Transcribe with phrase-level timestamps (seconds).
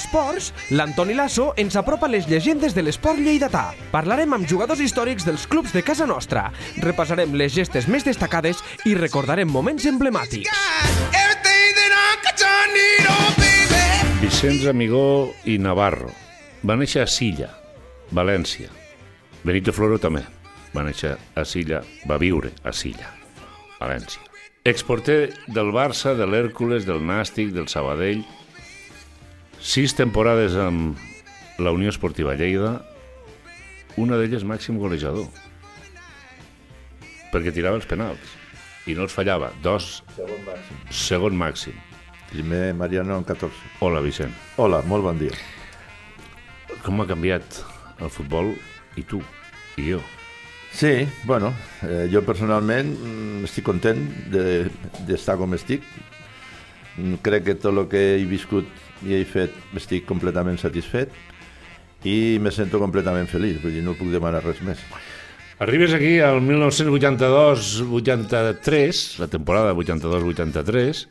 [0.00, 3.70] Esports, l'Antoni Lasso ens apropa les llegendes de l'esport lleidatà.
[3.92, 6.48] Parlarem amb jugadors històrics dels clubs de casa nostra.
[6.80, 10.48] Repassarem les gestes més destacades i recordarem moments emblemàtics.
[14.20, 16.10] Vicenç Amigó i Navarro.
[16.64, 17.50] Va néixer a Silla,
[18.12, 18.70] València.
[19.44, 20.24] Benito Floro també.
[20.72, 23.08] Va néixer a Silla, va viure a Silla,
[23.80, 24.22] València.
[24.64, 28.20] Exporter del Barça, de l'Hèrcules, del Nàstic, del Sabadell.
[29.60, 30.98] Sis temporades amb
[31.60, 32.80] la Unió Esportiva Lleida,
[34.00, 35.26] una d'elles màxim golejador.
[37.30, 38.32] Perquè tirava els penals
[38.88, 39.52] i no els fallava.
[39.62, 40.80] Dos, Segon màxim.
[40.90, 41.76] segon màxim.
[42.30, 43.52] Primer Mariano en 14.
[43.80, 44.32] Hola, Vicent.
[44.56, 45.34] Hola, molt bon dia.
[46.84, 47.60] Com ha canviat
[48.00, 48.54] el futbol
[48.96, 49.20] i tu
[49.76, 50.00] i jo?
[50.72, 53.98] Sí, bueno, eh, jo personalment mm, estic content
[54.30, 54.70] de-
[55.06, 55.82] d'estar de, com estic.
[56.96, 58.66] Mm, Crec que tot el que he viscut
[59.06, 61.10] i he fet estic completament satisfet
[62.04, 64.78] i me sento completament feliç, vull dir, no puc demanar res més.
[65.60, 71.06] Arribes aquí al 1982-83, la temporada 82-83,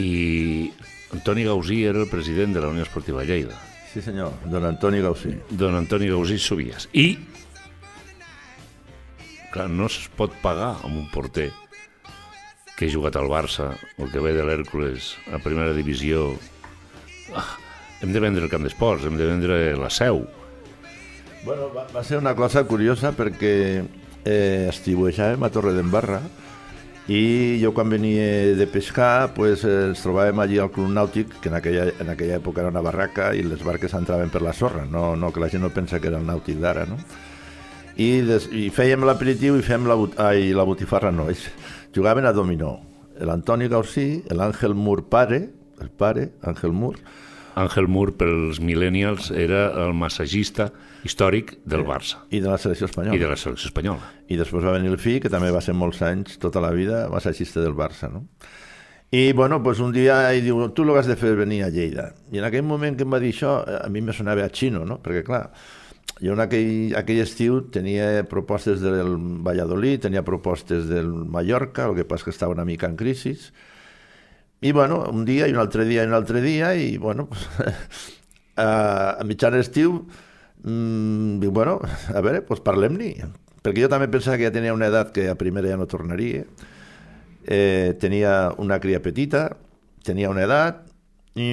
[0.00, 0.72] i
[1.12, 3.52] Antoni Gausí era el president de la Unió Esportiva Lleida.
[3.92, 5.36] Sí senyor, don Antoni Gausí.
[5.50, 6.88] Don Antoni Gausí Subies.
[6.92, 7.18] I,
[9.52, 11.52] clar, no es pot pagar amb un porter
[12.76, 16.34] que ha jugat al Barça o que ve de l'Hèrcules a primera divisió.
[17.34, 17.56] Ah,
[18.02, 20.22] hem de vendre el camp d'esports, hem de vendre la seu.
[21.44, 23.54] Bueno, va, va ser una cosa curiosa perquè
[24.26, 26.20] eh, estiuejàvem a Torre d'Embarra
[27.06, 31.48] i jo quan venia de pescar pues, eh, ens trobàvem allí al Club Nàutic, que
[31.52, 34.82] en aquella, en aquella època era una barraca i les barques entraven per la sorra,
[34.90, 36.98] no, no que la gent no pensa que era el Nàutic d'ara, no?
[37.96, 41.46] I, des, i fèiem l'aperitiu i fèiem la, but- ai, la botifarra, no, ells
[41.94, 42.74] jugaven a dominó.
[43.22, 45.38] L'Antoni Gausí, l'Àngel Mur pare,
[45.80, 46.96] el pare, Àngel Mur,
[47.56, 50.68] Àngel Mur, pels millennials, era el massagista
[51.08, 53.16] històric del Barça i de la selecció espanyola.
[53.16, 54.10] i de la selecció espanyola.
[54.28, 57.06] I després va venir el fill, que també va ser molts anys, tota la vida,
[57.08, 58.26] massagista del Barça, no?
[59.10, 61.70] I, bueno, pues un dia ell diu, tu el que has de fer venir a
[61.70, 62.10] Lleida.
[62.34, 64.50] I en aquell moment que em va dir això, eh, a mi me sonava a
[64.50, 64.98] xino, no?
[65.00, 65.44] Perquè, clar,
[66.20, 69.14] jo en aquell, aquell estiu tenia propostes del
[69.46, 73.36] Valladolid, tenia propostes del Mallorca, el que passa que estava una mica en crisi,
[74.60, 77.28] i, bueno, un dia i un altre dia i un altre dia, i, bueno,
[78.56, 78.68] a,
[79.20, 80.00] a mitjan estiu,
[80.62, 83.12] mm, dic, bueno, a veure, doncs parlem-n'hi.
[83.66, 86.44] Perquè jo també pensava que ja tenia una edat que a primera ja no tornaria.
[87.46, 89.48] Eh, tenia una cria petita,
[90.06, 90.84] tenia una edat,
[91.36, 91.48] i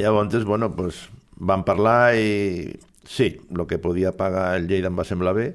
[0.00, 1.04] llavors, bueno, pues,
[1.40, 2.72] vam parlar i
[3.06, 5.52] sí, el que podia pagar el Lleida em va semblar bé,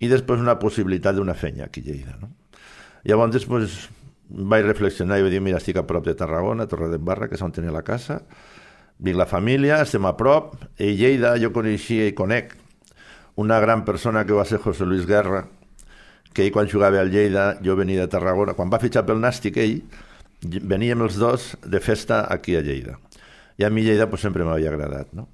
[0.00, 2.16] i després una possibilitat d'una fenya aquí a Lleida.
[2.20, 2.30] No?
[3.04, 3.88] Llavors, pues,
[4.30, 7.44] vaig reflexionar i vaig dir, mira, estic a prop de Tarragona, Torre d'Embarra, que és
[7.44, 8.20] on tenia la casa,
[8.98, 12.54] dic, la família, estem a prop, i Lleida jo coneixia i conec
[13.40, 15.46] una gran persona que va ser José Luis Guerra,
[16.32, 19.58] que ell quan jugava al Lleida, jo venia de Tarragona, quan va fitxar pel Nàstic
[19.58, 19.80] ell,
[20.40, 22.98] veníem els dos de festa aquí a Lleida.
[23.58, 25.10] I a mi Lleida pues, sempre m'havia agradat.
[25.12, 25.28] No?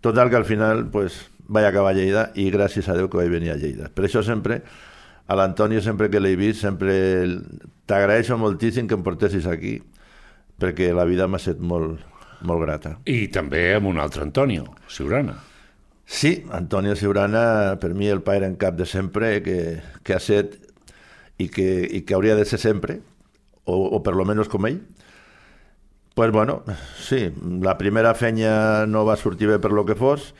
[0.00, 3.30] Total que al final pues, vaig acabar a Lleida i gràcies a Déu que vaig
[3.32, 3.88] venir a Lleida.
[3.94, 4.60] Per això sempre,
[5.32, 6.94] a l'Antonio sempre que l'he vist, sempre
[7.88, 9.78] t'agraeixo moltíssim que em portessis aquí,
[10.60, 12.02] perquè la vida m'ha estat molt,
[12.44, 12.98] molt grata.
[13.08, 15.38] I també amb un altre Antonio, Siurana.
[16.04, 20.58] Sí, Antonio Siurana, per mi el pare en cap de sempre, que, que ha set
[21.40, 23.00] i que, i que hauria de ser sempre,
[23.64, 24.82] o, o per lo menos com ell.
[26.12, 26.60] Pues bueno,
[27.00, 27.30] sí,
[27.64, 30.34] la primera fenya no va sortir bé per lo que fos,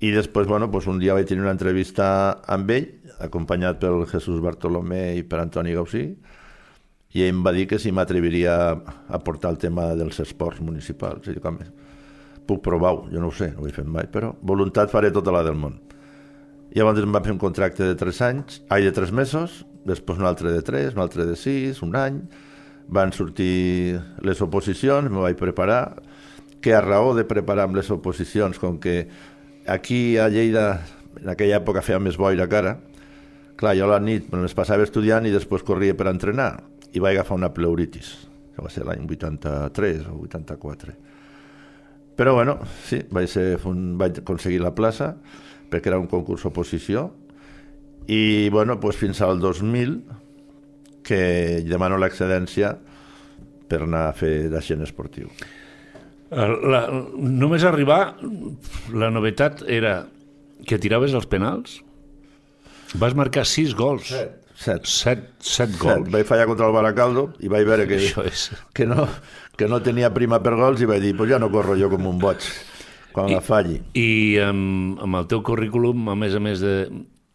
[0.00, 2.88] i després, bueno, pues un dia vaig tenir una entrevista amb ell,
[3.20, 6.04] acompanyat pel Jesús Bartolomé i per Antoni Gausí,
[7.10, 11.26] i ell em va dir que si m'atreviria a portar el tema dels esports municipals.
[11.28, 11.46] I dic,
[12.46, 15.34] puc provar-ho, jo no ho sé, no ho he fet mai, però voluntat faré tota
[15.34, 15.76] la del món.
[16.74, 20.28] Llavors em va fer un contracte de 3 anys, ai, de 3 mesos, després un
[20.30, 22.20] altre de 3, un altre de 6, un any,
[22.90, 26.00] van sortir les oposicions, me vaig preparar,
[26.60, 29.08] que a raó de preparar amb les oposicions, com que
[29.66, 30.80] aquí a Lleida
[31.20, 32.76] en aquella època feia més boira que ara,
[33.60, 36.52] clar, jo a la nit me les passava estudiant i després corria per entrenar
[36.92, 38.14] i vaig agafar una pleuritis.
[38.50, 40.96] Això va ser l'any 83 o 84.
[42.20, 45.14] Però bueno, sí, vaig, ser, un, vaig aconseguir la plaça
[45.70, 47.08] perquè era un concurs oposició
[48.10, 50.00] i bueno, pues fins al 2000
[51.06, 51.20] que
[51.64, 52.74] demano l'excedència
[53.70, 55.30] per anar a fer d'agent esportiu.
[56.30, 56.84] La,
[57.18, 58.16] només arribar,
[58.94, 60.04] la novetat era
[60.66, 61.80] que tiraves els penals,
[63.00, 64.12] vas marcar sis gols.
[64.12, 64.84] Set, Set.
[64.84, 65.78] Set, set Set.
[65.80, 66.10] gols.
[66.12, 68.50] Vaig fallar contra el Baracaldo i vaig veure que, Això és...
[68.76, 69.06] que, no,
[69.56, 72.10] que no tenia prima per gols i vaig dir, pues ja no corro jo com
[72.10, 72.44] un boig
[73.14, 73.78] quan la falli.
[73.96, 76.74] I amb, amb el teu currículum, a més a més de,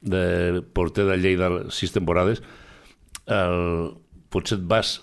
[0.06, 2.44] de porter de Lleida sis temporades,
[3.26, 3.96] el,
[4.30, 5.00] potser et vas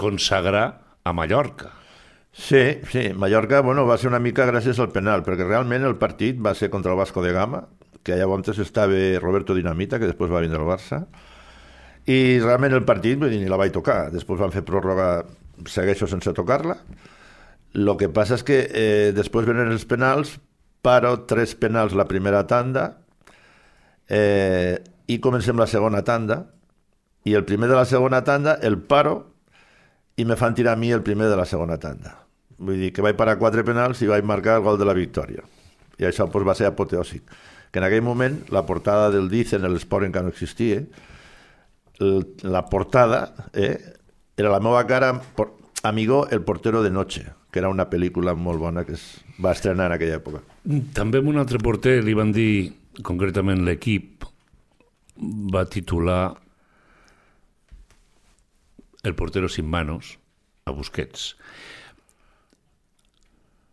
[0.00, 0.66] consagrar
[1.04, 1.74] a Mallorca.
[2.34, 6.40] Sí, sí, Mallorca bueno, va ser una mica gràcies al penal, perquè realment el partit
[6.42, 7.62] va ser contra el Vasco de Gama,
[8.02, 11.04] que llavors estava Roberto Dinamita, que després va vindre al Barça,
[12.10, 14.10] i realment el partit vull dir, ni la vaig tocar.
[14.12, 15.22] Després van fer pròrroga,
[15.70, 16.76] segueixo sense tocar-la.
[17.74, 20.34] El que passa és que eh, després venen els penals,
[20.84, 22.90] paro tres penals la primera tanda
[24.10, 26.42] eh, i comencem la segona tanda
[27.24, 29.14] i el primer de la segona tanda el paro
[30.20, 32.23] i me fan tirar a mi el primer de la segona tanda.
[32.64, 35.44] Vull dir que vaig parar quatre penals i vaig marcar el gol de la victòria.
[36.00, 37.26] I això pues, va ser apoteòsic.
[37.70, 40.80] Que en aquell moment la portada del Dicen, l'esport encara no existia,
[41.98, 43.76] la portada eh,
[44.36, 45.52] era la meva cara por,
[45.84, 49.02] Amigo, el portero de noche, que era una pel·lícula molt bona que es
[49.36, 50.40] va estrenar en aquella època.
[50.96, 52.72] També amb un altre porter li van dir,
[53.04, 54.24] concretament l'equip,
[55.52, 56.38] va titular
[59.04, 60.14] El portero sin manos
[60.64, 61.34] a Busquets.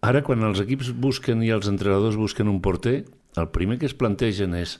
[0.01, 3.03] Ara, quan els equips busquen i els entrenadors busquen un porter,
[3.37, 4.79] el primer que es plantegen és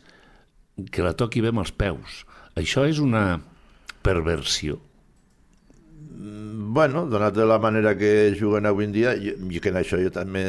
[0.90, 2.24] que la toqui bé amb els peus.
[2.58, 3.42] Això és una
[4.02, 4.80] perversió.
[6.74, 10.10] Bueno, donat de la manera que juguen avui en dia, i, que en això jo
[10.14, 10.44] també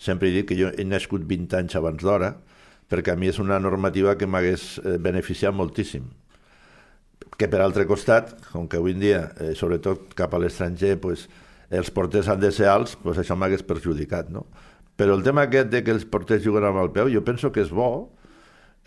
[0.00, 2.32] sempre he dit que jo he nascut 20 anys abans d'hora,
[2.88, 6.06] perquè a mi és una normativa que m'hagués eh, beneficiat moltíssim.
[7.36, 11.26] Que per altre costat, com que avui en dia, eh, sobretot cap a l'estranger, pues,
[11.70, 14.46] els porters han de ser alts, pues això m'hagués perjudicat, no?
[14.98, 17.62] Però el tema aquest de que els porters juguen amb el peu, jo penso que
[17.62, 18.10] és bo.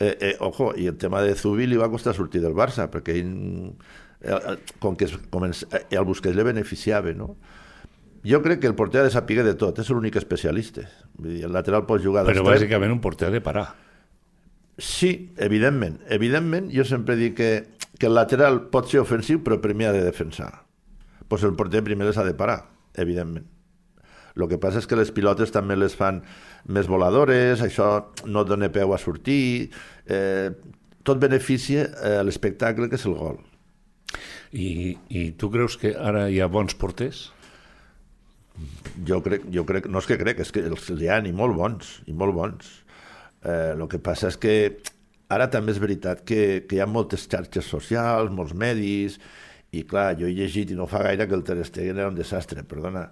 [0.02, 3.16] Eh, eh, ojo, i el tema de Zubi li va costar sortir del Barça, perquè
[3.22, 3.36] ell,
[4.26, 7.36] eh, com que es, com es, eh, el Busquets li beneficiava, no?
[8.28, 10.84] Jo crec que el porter ha de saber de tot, és l'únic especialista.
[11.18, 13.70] Vull dir, el lateral pot jugar Però bàsicament un porter ha de parar.
[14.82, 16.00] Sí, evidentment.
[16.10, 17.50] Evidentment, jo sempre dic que,
[17.98, 20.52] que el lateral pot ser ofensiu, però primer ha de defensar.
[21.32, 22.66] Pues el porter primer les ha de parar,
[23.00, 23.46] evidentment.
[24.36, 26.18] El que passa és que les pilotes també les fan
[26.68, 27.88] més voladores, això
[28.28, 29.72] no dona peu a sortir,
[30.12, 30.52] eh,
[31.08, 33.40] tot beneficia eh, l'espectacle que és el gol.
[34.52, 37.30] I, I tu creus que ara hi ha bons porters?
[39.08, 41.56] Jo crec, jo crec, no és que crec, és que els hi ha i molt
[41.56, 42.74] bons, i molt bons.
[43.48, 44.58] Eh, el que passa és que
[45.32, 49.16] ara també és veritat que, que hi ha moltes xarxes socials, molts medis,
[49.72, 52.18] i clar, jo he llegit i no fa gaire que el Ter Stegen era un
[52.18, 53.06] desastre, perdona.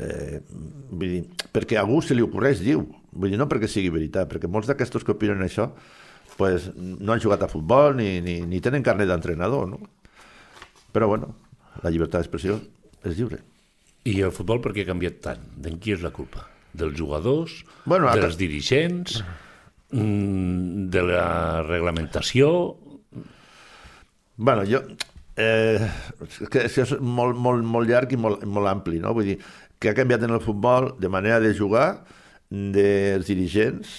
[0.00, 1.22] Eh, vull dir,
[1.52, 2.86] perquè a algú se li ocorreix, diu.
[3.12, 5.70] Vull dir, no perquè sigui veritat, perquè molts d'aquestos que opinen això
[6.36, 9.80] pues, no han jugat a futbol ni, ni, ni tenen carnet d'entrenador, no?
[10.92, 11.32] Però bueno,
[11.82, 12.58] la llibertat d'expressió
[13.04, 13.40] és lliure.
[14.06, 15.42] I el futbol per què ha canviat tant?
[15.60, 16.46] D'en qui és la culpa?
[16.76, 17.58] Dels jugadors?
[17.88, 19.20] Bueno, dels dirigents?
[19.92, 21.26] Mm, de la
[21.66, 22.48] reglamentació?
[24.36, 24.84] Bueno, jo...
[25.36, 25.84] Eh,
[26.24, 29.12] és que, és és molt, molt, molt llarg i molt, molt ampli, no?
[29.16, 29.38] Vull dir,
[29.78, 32.04] que ha canviat en el futbol de manera de jugar,
[32.48, 33.96] dels dirigents,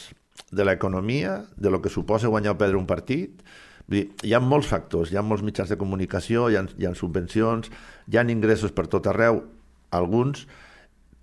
[0.51, 3.43] de l'economia, de lo que suposa guanyar o perdre un partit.
[3.87, 6.87] Vull dir, hi ha molts factors, hi ha molts mitjans de comunicació, hi ha, hi
[6.87, 7.69] ha subvencions,
[8.07, 9.43] hi ha ingressos per tot arreu,
[9.91, 10.47] alguns,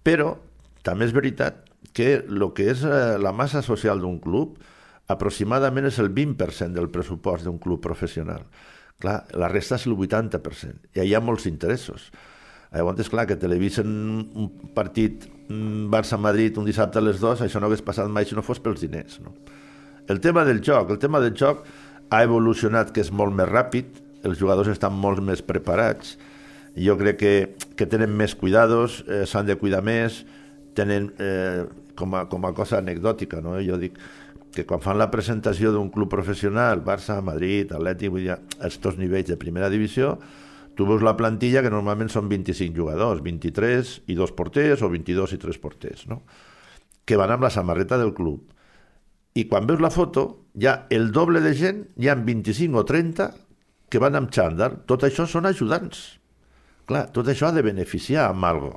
[0.04, 0.36] però
[0.84, 1.64] també és veritat
[1.96, 4.56] que el que és eh, la massa social d'un club
[5.12, 8.46] aproximadament és el 20% del pressupost d'un club professional.
[9.02, 10.90] Clar, la resta és el 80%.
[10.94, 12.10] I hi ha molts interessos.
[12.74, 13.88] Llavors, és clar, que televisen
[14.34, 15.28] un partit
[15.92, 18.80] Barça-Madrid un dissabte a les dues, això no hagués passat mai si no fos pels
[18.82, 19.20] diners.
[19.22, 19.34] No?
[20.08, 21.64] El tema del joc, el tema del joc
[22.10, 26.16] ha evolucionat, que és molt més ràpid, els jugadors estan molt més preparats,
[26.74, 27.34] jo crec que,
[27.76, 30.24] que tenen més cuidados, eh, s'han de cuidar més,
[30.74, 33.58] tenen eh, com, a, com a cosa anecdòtica, no?
[33.62, 34.00] jo dic
[34.54, 39.28] que quan fan la presentació d'un club professional, Barça, Madrid, Atlètic, vull dir, estos nivells
[39.32, 40.14] de primera divisió,
[40.74, 45.36] tu veus la plantilla que normalment són 25 jugadors, 23 i dos porters o 22
[45.36, 46.22] i tres porters, no?
[47.04, 48.40] que van amb la samarreta del club.
[49.34, 53.30] I quan veus la foto, ha el doble de gent, hi ha 25 o 30
[53.90, 54.80] que van amb xandall.
[54.88, 56.04] Tot això són ajudants.
[56.88, 58.72] Clar, tot això ha de beneficiar amb algo.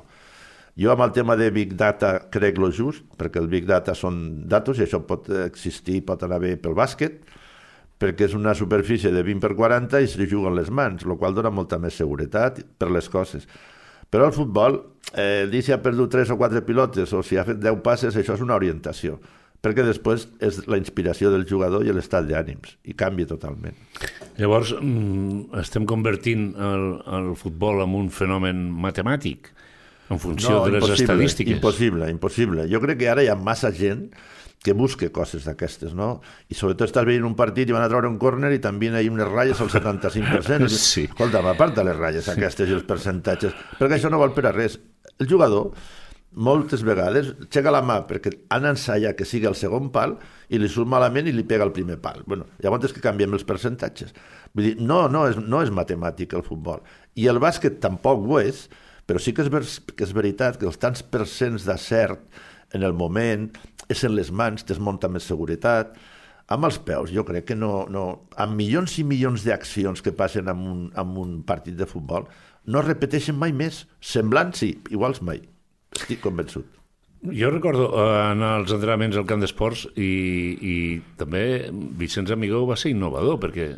[0.78, 4.46] Jo amb el tema de Big Data crec lo just, perquè el Big Data són
[4.46, 7.16] datos i això pot existir, pot anar bé pel bàsquet,
[7.98, 11.34] perquè és una superfície de 20 per 40 i se juguen les mans, el qual
[11.34, 13.48] dona molta més seguretat per les coses.
[14.08, 14.78] Però el futbol,
[15.18, 18.14] eh, dir si ha perdut 3 o 4 pilotes o si ha fet 10 passes,
[18.14, 19.18] això és una orientació.
[19.58, 23.74] perquè després és la inspiració del jugador i l'estat d'ànims, i canvia totalment.
[24.38, 29.50] Llavors, mm, estem convertint el, el futbol en un fenomen matemàtic
[30.10, 31.54] en funció de les estadístiques.
[31.58, 32.66] Impossible, impossible.
[32.70, 34.08] Jo crec que ara hi ha massa gent
[34.64, 36.20] que busque coses d'aquestes, no?
[36.50, 39.06] I sobretot estàs veient un partit i van a treure un córner i també hi
[39.06, 40.56] ha unes ratlles al 75%.
[40.56, 41.04] I dius, Sí.
[41.06, 44.80] Escolta, aparta les ratlles aquestes i els percentatges, perquè això no val per a res.
[45.18, 45.70] El jugador,
[46.34, 50.16] moltes vegades, aixeca la mà perquè han ensaiat que sigui el segon pal
[50.50, 52.24] i li surt malament i li pega el primer pal.
[52.26, 54.12] Bueno, llavors és que canviem els percentatges.
[54.54, 56.82] Vull dir, no, no és, no és matemàtic el futbol.
[57.14, 58.66] I el bàsquet tampoc ho és,
[59.08, 62.20] però sí que és, vers, que és veritat que els tants percents d'acert
[62.76, 63.48] en el moment,
[63.88, 65.94] és en les mans, tens molta més seguretat.
[66.52, 67.86] Amb els peus, jo crec que no...
[67.88, 68.04] no
[68.36, 72.28] amb milions i milions d'accions que passen en un, en un partit de futbol,
[72.68, 73.86] no repeteixen mai més.
[74.04, 75.40] Semblant, sí, iguals mai.
[75.96, 76.68] Estic convençut.
[77.34, 80.10] Jo recordo eh, anar als entrenaments al camp d'esports i,
[80.60, 80.74] i
[81.18, 81.42] també
[81.98, 83.72] Vicenç Amigó va ser innovador perquè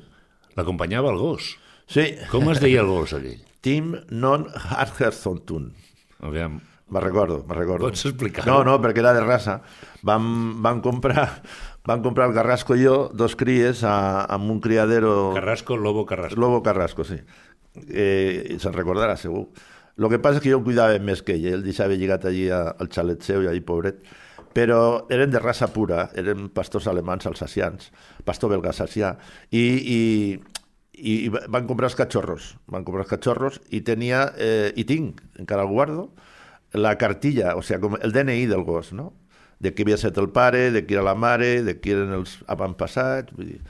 [0.59, 1.55] l'acompanyava el gos.
[1.91, 3.41] Sí, Com es deia el gos aquell?
[3.61, 5.73] Tim non Hargersontun.
[6.21, 7.87] Aviam, Me recordo, me recordo.
[7.87, 8.51] Pots explicar-ho?
[8.51, 9.61] No, no, perquè era de raça.
[10.03, 10.25] Vam,
[10.59, 11.29] vam comprar
[11.87, 15.33] vam comprar el Carrasco i jo, dos cries, a, amb un criadero...
[15.35, 16.41] Carrasco, Lobo Carrasco.
[16.41, 17.21] Lobo Carrasco, sí.
[17.89, 19.47] Eh, se'n recordarà, segur.
[20.01, 22.49] Lo que passa és que jo el cuidava més que ell, ell deixava lligat allí
[22.51, 24.03] al xalet seu i allí, pobret.
[24.55, 27.93] Però eren de raça pura, eren pastors alemans alsacians,
[28.27, 29.13] pastor belga alsacià,
[29.55, 30.01] i, i,
[31.01, 35.23] i, i van comprar els cachorros, van comprar els cachorros i tenia, eh, i tinc,
[35.41, 36.11] encara el guardo,
[36.77, 39.11] la cartilla, o sigui, com el DNI del gos, no?
[39.61, 42.39] De qui havia estat el pare, de qui era la mare, de qui eren els
[42.49, 43.61] avantpassats, vull dir...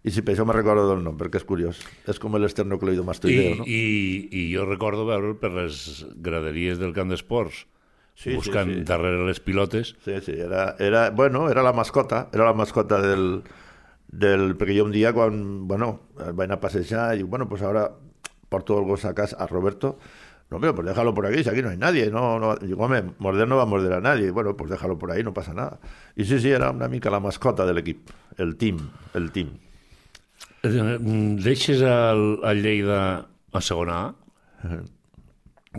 [0.00, 1.82] I sí, per això me recordo del nom, perquè és curiós.
[2.08, 3.66] És com l'esternocleidomastoideo, no?
[3.68, 7.66] i, I jo recordo veure'l per les graderies del camp d'esports,
[8.20, 8.80] Sí, sí, buscant sí.
[8.84, 9.94] darrere les pilotes.
[10.04, 13.42] Sí, sí, era, era, bueno, era la mascota, era la mascota del,
[14.10, 14.56] del...
[14.58, 17.88] Perquè jo un dia, quan, bueno, vaig anar a passejar, i dic, bueno, pues ahora
[18.50, 19.98] porto el gos a casa, a Roberto,
[20.50, 23.04] no, pero pues déjalo por aquí, si aquí no hay nadie, no, no, digo, hombre,
[23.18, 25.78] morder no va a morder a nadie, bueno, pues déjalo por ahí, no pasa nada.
[26.16, 29.58] Y sí, sí, era una mica la mascota del equip, el team, el team.
[30.64, 34.14] Eh, Deixes el, el Lleida a segona A,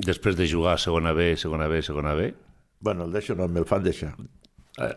[0.07, 2.33] després de jugar a segona B, segona B, segona B.
[2.79, 4.15] Bueno, el deixo no, me'l fan deixar.
[4.79, 4.95] Eh,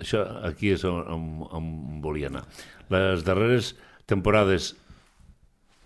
[0.00, 1.26] això aquí és on, on,
[1.56, 1.70] on
[2.04, 2.44] volia anar.
[2.92, 3.74] Les darreres
[4.06, 4.74] temporades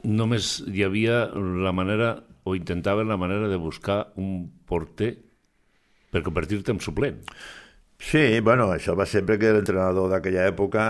[0.04, 2.14] només hi havia la manera,
[2.44, 5.14] o intentaven la manera de buscar un porter
[6.10, 7.20] per convertir-te en suplent.
[8.00, 10.86] Sí, bueno, això va sempre que l'entrenador d'aquella època,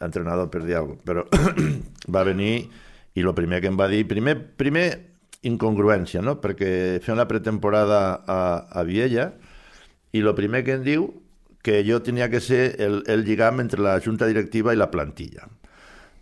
[0.00, 1.24] entrenador per dir alguna però
[2.14, 2.66] va venir
[3.16, 4.86] i el primer que em va dir, primer, primer
[5.46, 6.36] incongruència, no?
[6.40, 9.30] perquè fem la pretemporada a, a Viella
[10.12, 11.06] i el primer que em diu
[11.66, 15.48] que jo tenia que ser el, el lligam entre la junta directiva i la plantilla.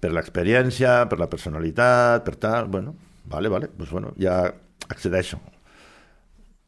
[0.00, 2.94] Per l'experiència, per la personalitat, per tal, bueno,
[3.28, 4.38] vale, vale, pues bueno, ja
[4.88, 5.36] accedeixo.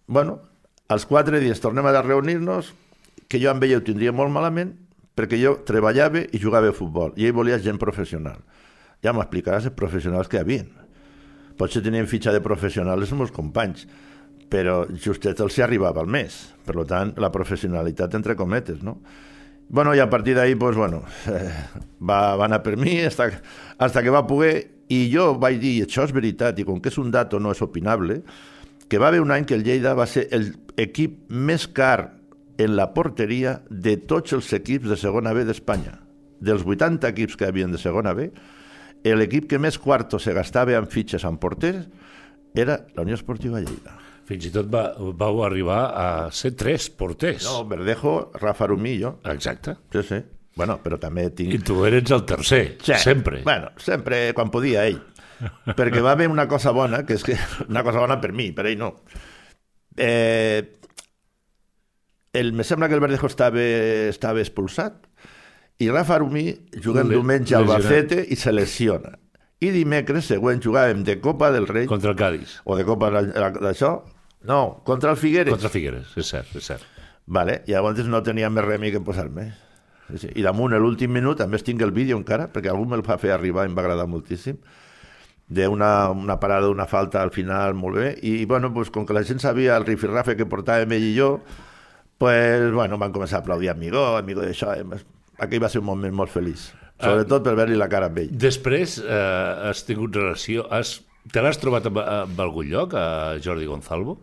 [0.07, 0.43] Bueno,
[0.93, 2.75] als quatre dies tornem a reunir-nos,
[3.33, 4.75] que jo amb ell ho tindria molt malament,
[5.17, 8.45] perquè jo treballava i jugava a futbol, i ell volia gent professional.
[9.01, 10.69] Ja m'explicaràs els professionals que hi havia.
[11.57, 13.89] Potser tenien fitxa de professionals els meus companys,
[14.49, 16.37] però justet els hi arribava al mes.
[16.67, 18.99] Per tant, la professionalitat entre cometes, no?
[19.69, 21.51] Bueno, i a partir d'ahí, pues, bueno, eh,
[22.11, 23.31] va, va anar per mi hasta,
[23.79, 26.99] hasta que va poder, i jo vaig dir, això és veritat, i com que és
[27.03, 28.21] un dato no és opinable,
[28.87, 32.15] que va haver un any que el Lleida va ser el equip més car
[32.59, 35.99] en la porteria de tots els equips de segona B d'Espanya.
[36.39, 38.31] Dels 80 equips que havia de segona B,
[39.07, 41.87] l'equip que més quarto se gastava en fitxes en porters
[42.55, 44.06] era la Unió Esportiva Lleida.
[44.27, 47.45] Fins i tot va, vau arribar a ser tres porters.
[47.47, 49.21] No, Verdejo, Rafa jo.
[49.25, 49.77] Exacte.
[49.93, 50.23] Sí, sí.
[50.57, 51.53] Bueno, però també tinc...
[51.55, 52.95] I tu eres el tercer, Sí.
[52.99, 53.43] sempre.
[53.45, 54.99] Bueno, sempre, quan podia, ell.
[55.77, 57.37] Perquè va haver una cosa bona, que és que...
[57.69, 58.95] Una cosa bona per mi, per ell no.
[59.97, 60.73] Eh,
[62.33, 65.07] el, me sembla que el Verdejo estava, estava expulsat
[65.79, 66.49] i Rafa Arumí
[66.83, 67.65] jugant Le- diumenge al.
[67.69, 69.13] Albacete i se lesiona.
[69.61, 72.59] I dimecres següent jugàvem de Copa del Rei Contra el Cádiz.
[72.65, 73.31] o de Copa de-
[73.61, 73.93] d'això,
[74.47, 75.55] no, contra el Figueres.
[75.55, 76.87] Contra Figueres, és cert, és cert.
[77.27, 79.51] Vale, i llavors no tenia més remei que posar-me.
[80.07, 80.29] Sí, sí.
[80.39, 83.33] I damunt, l'últim minut, a més tinc el vídeo encara, perquè algú me'l va fer
[83.35, 84.61] arribar i em va agradar moltíssim,
[85.49, 89.25] d'una una parada, una falta al final, molt bé, i bueno, pues, com que la
[89.27, 91.31] gent sabia el rifirrafe que portàvem ell i jo,
[92.19, 95.03] pues, bueno, van començar a aplaudir Amigo, Amigo d'això, eh,
[95.43, 96.71] aquell va ser un moment molt feliç,
[97.03, 98.31] sobretot per veure-li la cara amb ell.
[98.31, 100.69] Després eh, has tingut relació...
[100.71, 101.01] Has,
[101.35, 104.21] te l'has trobat en, en algun lloc, a Jordi Gonzalvo?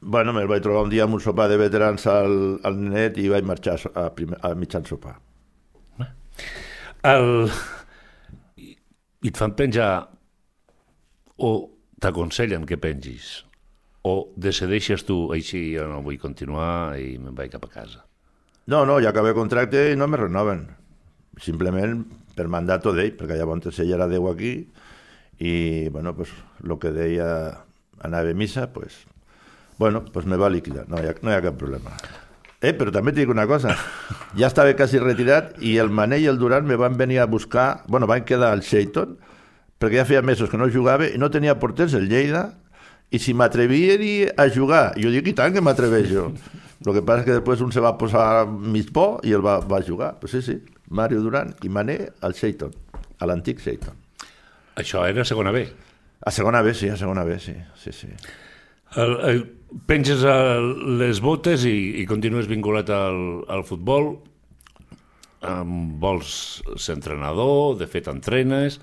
[0.00, 2.36] Bueno, me'l vaig trobar un dia amb un sopar de veterans al,
[2.68, 5.16] al net i vaig marxar a, primer, a mitjan sopar.
[7.06, 7.48] El...
[8.56, 9.90] I et fan penjar
[11.42, 11.50] o
[12.00, 13.46] t'aconsellen que pengis
[14.06, 18.04] o decideixes tu així jo no vull continuar i me'n vaig cap a casa.
[18.70, 20.66] No, no, ja acabé contracte i no me renoven.
[21.42, 22.04] Simplement
[22.36, 24.54] per mandato d'ell, perquè llavors ell era Déu aquí
[25.38, 26.30] i, bueno, pues,
[26.62, 27.28] el que deia
[28.06, 29.04] anava a missa, pues,
[29.78, 31.94] bueno, pues me va liquidar, no hi ha, no hi ha cap problema.
[32.64, 33.74] Eh, però també et dic una cosa,
[34.38, 37.82] ja estava quasi retirat i el Manell i el Durant me van venir a buscar,
[37.86, 39.18] bueno, van quedar al Sheiton,
[39.78, 42.48] perquè ja feia mesos que no jugava i no tenia porters el Lleida,
[43.12, 46.30] i si m'atrevia a jugar, jo dic, i tant que m'atreveixo.
[46.86, 49.58] El que passa és que després un se va posar mig por i el va,
[49.64, 50.16] va jugar.
[50.20, 50.58] Pues sí, sí,
[50.90, 52.74] Mario Durant i Mané al Sheiton,
[53.20, 53.96] a l'antic Sheiton.
[54.76, 55.64] Això era segona B.
[56.26, 57.54] A segona B, sí, a segona B, sí.
[57.80, 58.10] sí, sí.
[58.96, 59.42] El, el,
[59.88, 60.56] penges a
[61.00, 63.20] les botes i, i continues vinculat al,
[63.52, 64.12] al futbol,
[65.46, 68.78] um, vols ser entrenador, de fet entrenes,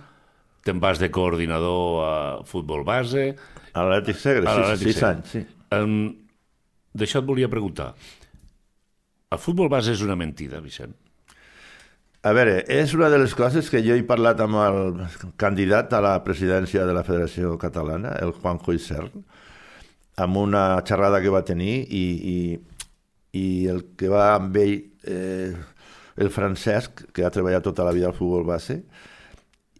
[0.63, 2.15] te'n vas de coordinador a
[2.47, 3.33] futbol base...
[3.73, 5.09] A l'Atlètic Segre, A sí, l'Atlètic sis Segre.
[5.09, 5.39] anys, sí.
[5.73, 5.95] Um,
[6.93, 7.95] D'això et volia preguntar.
[9.33, 10.93] El futbol base és una mentida, Vicent.
[12.23, 14.77] A veure, és una de les coses que jo he parlat amb el
[15.41, 19.25] candidat a la presidència de la Federació Catalana, el Juanjo Isern,
[20.15, 22.03] amb una xerrada que va tenir i,
[22.33, 22.37] i,
[23.39, 24.75] i el que va amb ell,
[25.09, 25.53] eh,
[26.17, 28.83] el Francesc, que ha treballat tota la vida al futbol base,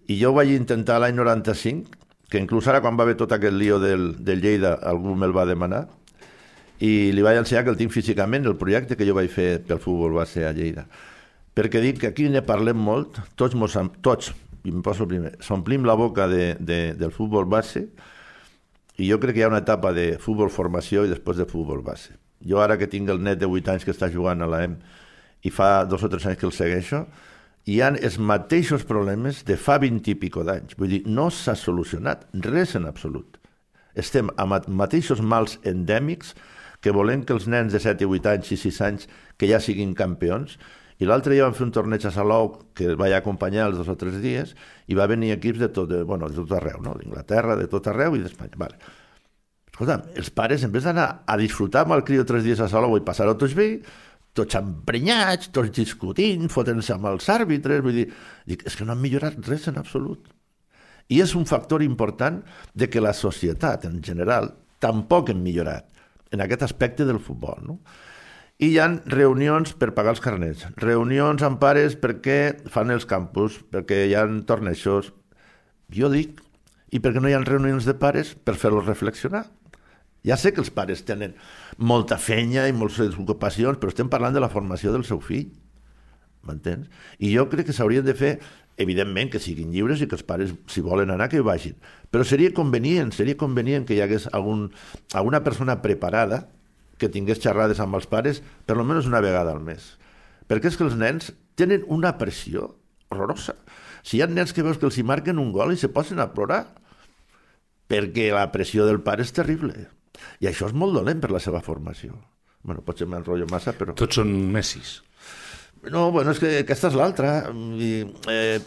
[0.09, 1.99] i jo vaig intentar l'any 95,
[2.29, 5.45] que inclús ara quan va haver tot aquest lío del, del Lleida algú me'l va
[5.45, 5.85] demanar,
[6.83, 9.79] i li vaig ensenyar que el tinc físicament, el projecte que jo vaig fer pel
[9.79, 10.87] futbol base a Lleida.
[11.53, 14.33] Perquè dic que aquí ne parlem molt, tots, mos, tots
[14.65, 17.85] i em poso primer, s'omplim la boca de, de, del futbol base
[18.97, 21.81] i jo crec que hi ha una etapa de futbol formació i després de futbol
[21.85, 22.13] base.
[22.45, 24.77] Jo ara que tinc el net de 8 anys que està jugant a l'AM
[25.43, 27.05] i fa dos o tres anys que el segueixo,
[27.65, 30.75] hi han els mateixos problemes de fa 20 i pico d'anys.
[30.79, 33.39] Vull dir, no s'ha solucionat res en absolut.
[33.95, 36.33] Estem amb mateixos mals endèmics
[36.83, 39.07] que volem que els nens de 7 i 8 anys i 6 anys
[39.39, 40.57] que ja siguin campions
[41.03, 43.89] i l'altre dia vam fer un torneig a Salou que el vaig acompanyar els dos
[43.91, 44.53] o tres dies
[44.87, 46.95] i va venir equips de tot, de, bueno, de tot arreu, no?
[46.95, 48.55] d'Inglaterra, de tot arreu i d'Espanya.
[48.61, 48.79] Vale.
[49.73, 52.95] Escolta'm, els pares, en vez d'anar a disfrutar amb el criu tres dies a Salou
[52.95, 53.67] i passar-ho tots bé,
[54.37, 58.07] tots emprenyats, tots discutint, fotent-se amb els àrbitres, vull dir,
[58.49, 60.29] dic, és que no han millorat res en absolut.
[61.11, 62.39] I és un factor important
[62.73, 65.89] de que la societat en general tampoc hem millorat
[66.33, 67.59] en aquest aspecte del futbol.
[67.65, 67.79] No?
[68.61, 73.57] I hi ha reunions per pagar els carnets, reunions amb pares perquè fan els campus,
[73.73, 75.09] perquè hi ha tornejos.
[75.93, 76.37] Jo dic,
[76.93, 79.47] i perquè no hi ha reunions de pares per fer-los reflexionar?
[80.23, 81.33] Ja sé que els pares tenen
[81.77, 85.49] molta fenya i moltes ocupacions, però estem parlant de la formació del seu fill.
[86.45, 86.87] M'entens?
[87.17, 88.33] I jo crec que s'haurien de fer,
[88.77, 91.75] evidentment, que siguin lliures i que els pares, si volen anar, que hi vagin.
[92.13, 94.69] Però seria convenient, seria convenient que hi hagués algun,
[95.17, 96.45] alguna persona preparada
[97.03, 99.93] que tingués xerrades amb els pares per almenys una vegada al mes.
[100.47, 102.71] Perquè és que els nens tenen una pressió
[103.11, 103.57] horrorosa.
[104.03, 106.19] Si hi ha nens que veus que els hi marquen un gol i se posen
[106.19, 106.65] a plorar,
[107.91, 109.87] perquè la pressió del pare és terrible.
[110.43, 112.15] I això és molt dolent per la seva formació.
[112.63, 113.95] Bueno, potser m'enrotllo massa, però...
[113.99, 115.01] Tots són messis.
[115.91, 117.35] No, bueno, és que aquesta és l'altra.
[117.51, 118.59] Eh,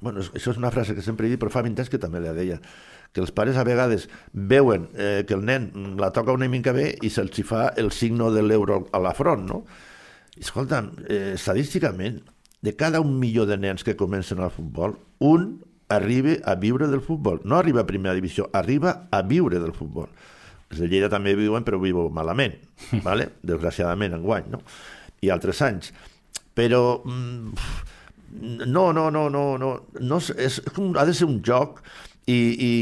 [0.00, 2.22] bueno, això és una frase que sempre he dit, però fa 20 anys que també
[2.22, 2.60] la deia
[3.12, 6.92] que els pares a vegades veuen eh, que el nen la toca una mica bé
[7.02, 9.64] i se'ls fa el signo de l'euro a la front, no?
[10.40, 12.22] Escolta'm, eh, estadísticament,
[12.62, 17.02] de cada un milió de nens que comencen al futbol, un arriba a viure del
[17.02, 17.40] futbol.
[17.44, 20.08] No arriba a primera divisió, arriba a viure del futbol.
[20.70, 22.54] Els de Lleida també viuen, però viuen malament,
[23.06, 23.32] vale?
[23.42, 24.62] desgraciadament, enguany, no?
[25.20, 25.90] I altres anys.
[26.54, 27.50] Però mm,
[28.70, 31.82] no, no, no, no, no, no és, és com, ha de ser un joc
[32.26, 32.72] i, i,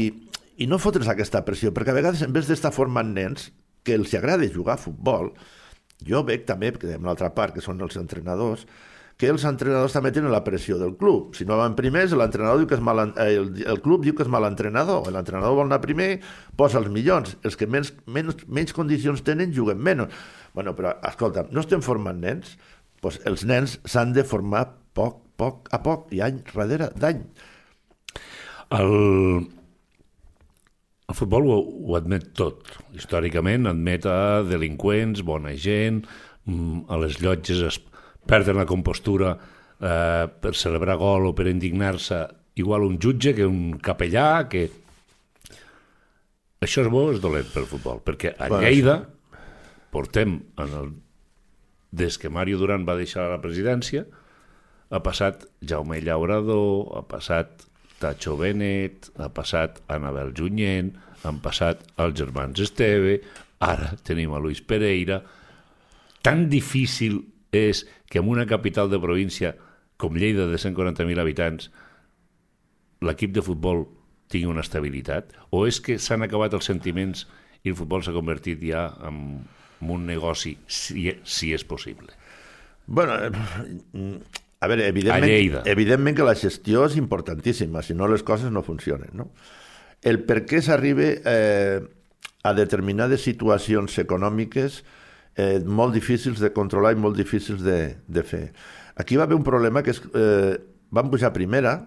[0.63, 3.49] i no fotre's aquesta pressió, perquè a vegades en vez d'estar formant nens
[3.83, 5.33] que els agrada jugar a futbol,
[6.05, 8.65] jo veig també, que en l'altra part, que són els entrenadors,
[9.19, 11.33] que els entrenadors també tenen la pressió del club.
[11.35, 14.31] Si no van primers, l'entrenador diu que és mal, el, el club diu que és
[14.31, 15.09] mal entrenador.
[15.11, 16.21] L'entrenador vol anar primer,
[16.55, 17.35] posa els millors.
[17.43, 20.15] Els que menys, menys, menys condicions tenen juguen menys.
[20.55, 22.55] Bueno, però, escolta, no estem formant nens,
[23.03, 27.19] doncs els nens s'han de formar poc, poc a poc, i any darrere d'any.
[28.77, 28.91] El,
[31.09, 32.67] el futbol ho, ho admet tot.
[32.97, 36.03] Històricament admet a delinqüents, bona gent,
[36.45, 37.79] mm, a les llotges es
[38.29, 42.21] perden la compostura eh, per celebrar gol o per indignar-se
[42.59, 44.67] igual un jutge que un capellà que...
[46.59, 48.01] Això és bo és dolent pel futbol?
[48.03, 48.99] Perquè a Lleida
[49.89, 50.89] portem, en el,
[51.95, 54.03] des que Mario Duran va deixar la presidència,
[54.89, 57.68] ha passat Jaume Llaurador, ha passat
[57.99, 60.93] Tacho Benet, ha passat Anabel Junyent,
[61.27, 63.19] han passat els germans Esteve,
[63.59, 65.19] ara tenim a Luis Pereira.
[66.23, 67.21] Tan difícil
[67.55, 69.55] és que en una capital de província
[69.99, 71.69] com Lleida de 140.000 habitants
[73.03, 73.85] l'equip de futbol
[74.31, 75.33] tingui una estabilitat?
[75.51, 77.25] O és que s'han acabat els sentiments
[77.63, 79.41] i el futbol s'ha convertit ja en,
[79.81, 82.15] en un negoci, si, si és possible?
[82.87, 83.17] Bueno,
[84.59, 85.61] a veure, A evidentment, Lleida.
[85.65, 89.09] evidentment que la gestió és importantíssima, si no les coses no funcionen.
[89.13, 89.29] No?
[90.03, 91.79] El per què s'arriba eh,
[92.43, 94.81] a determinades situacions econòmiques
[95.35, 98.49] eh, molt difícils de controlar i molt difícils de, de fer.
[98.99, 100.57] Aquí va haver un problema que és, eh,
[100.91, 101.77] van pujar a primera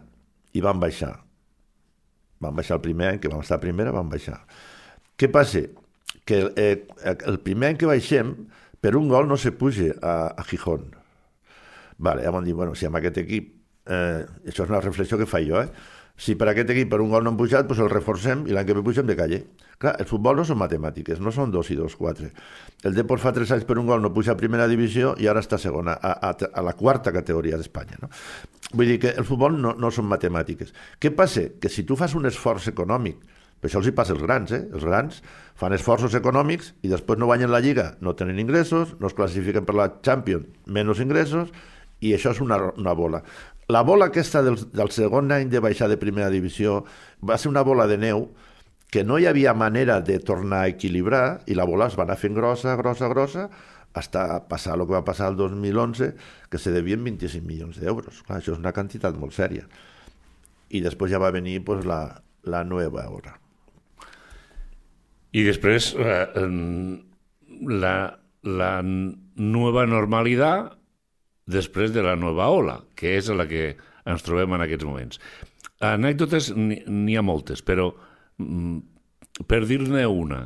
[0.57, 1.19] i van baixar.
[2.41, 4.41] Van baixar el primer any que vam estar a primera, van baixar.
[5.21, 5.67] Què passa?
[6.25, 6.87] Que eh,
[7.29, 8.33] el primer any que baixem,
[8.81, 10.89] per un gol no se puja a, a Gijón.
[11.99, 13.51] Vale, vam dir, bueno, si amb aquest equip,
[13.87, 16.01] eh, això és una reflexió que faig jo, eh?
[16.23, 18.67] si per aquest equip per un gol no han pujat, doncs el reforcem i l'any
[18.69, 19.41] que ve pugem de calle.
[19.83, 22.31] Clar, el futbol no són matemàtiques, no són dos i dos, quatre.
[22.87, 25.43] El Depor fa tres anys per un gol no puja a primera divisió i ara
[25.43, 27.99] està a segona, a, a, a la quarta categoria d'Espanya.
[28.05, 28.11] No?
[28.73, 30.71] Vull dir que el futbol no, no són matemàtiques.
[31.03, 31.49] Què passa?
[31.59, 33.19] Que si tu fas un esforç econòmic,
[33.63, 34.65] per això els hi passa als grans, eh?
[34.75, 35.21] Els grans
[35.59, 39.67] fan esforços econòmics i després no guanyen la Lliga, no tenen ingressos, no es classifiquen
[39.67, 41.53] per la Champions, menys ingressos,
[42.03, 43.23] i això és una, una bola.
[43.71, 46.83] La bola aquesta del, del segon any de baixar de primera divisió
[47.23, 48.27] va ser una bola de neu
[48.93, 52.19] que no hi havia manera de tornar a equilibrar i la bola es va anar
[52.21, 53.47] fent grossa, grossa, grossa,
[53.95, 56.11] hasta passar el que va passar el 2011,
[56.51, 58.21] que se devien 25 milions d'euros.
[58.29, 59.65] Això és una quantitat molt sèria.
[60.73, 62.03] I després ja va venir pues, la,
[62.45, 63.37] la nova hora.
[65.33, 66.45] I després eh,
[67.73, 67.97] la,
[68.45, 70.77] la nova normalitat
[71.47, 73.73] després de la nova ola, que és la que
[74.09, 75.21] ens trobem en aquests moments.
[75.83, 77.91] Anècdotes n'hi ha moltes, però
[78.39, 78.79] mm,
[79.49, 80.43] per dir-ne una,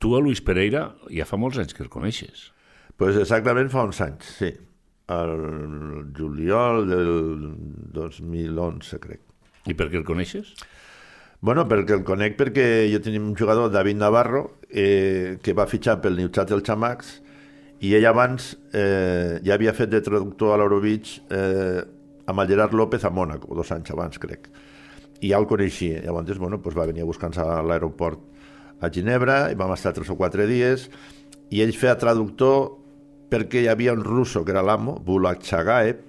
[0.00, 2.50] tu a Luis Pereira ja fa molts anys que el coneixes.
[3.00, 4.50] pues exactament fa uns anys, sí.
[5.10, 7.08] El juliol del
[7.96, 9.22] 2011, crec.
[9.66, 10.52] I per què el coneixes?
[11.40, 15.96] Bueno, perquè el conec perquè jo tenia un jugador, David Navarro, eh, que va fitxar
[16.04, 17.16] pel Newcastle Chamax
[17.80, 21.80] i ell abans eh, ja havia fet de traductor a l'Eurobeach eh,
[22.28, 24.50] amb el Gerard López a Mònaco, dos anys abans, crec.
[25.20, 26.02] I ja el coneixia.
[26.04, 28.20] Llavors, bueno, pues va venir a buscar-nos a l'aeroport
[28.80, 30.86] a Ginebra i vam estar tres o quatre dies
[31.52, 32.76] i ell feia traductor
[33.30, 36.00] perquè hi havia un russo que era l'amo, Bulak Chagaev,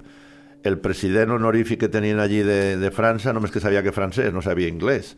[0.64, 4.44] el president honorífic que tenien allí de, de França, només que sabia que francès, no
[4.46, 5.16] sabia anglès.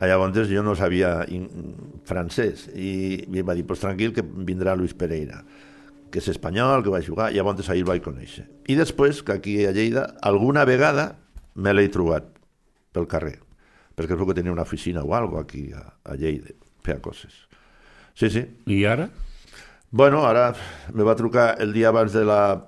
[0.00, 1.26] Llavors jo no sabia
[2.08, 5.42] francès i, i em va dir, pues tranquil que vindrà Luis Pereira
[6.10, 8.46] que és espanyol, que va jugar, i llavors ahir el vaig conèixer.
[8.68, 11.14] I després, que aquí a Lleida, alguna vegada
[11.54, 12.28] me l'he trobat
[12.94, 13.38] pel carrer,
[13.96, 17.46] perquè és que tenia una oficina o alguna aquí a, a Lleida, feia coses.
[18.14, 18.44] Sí, sí.
[18.66, 19.08] I ara?
[19.90, 20.52] Bueno, ara
[20.92, 22.66] me va trucar el dia abans de la,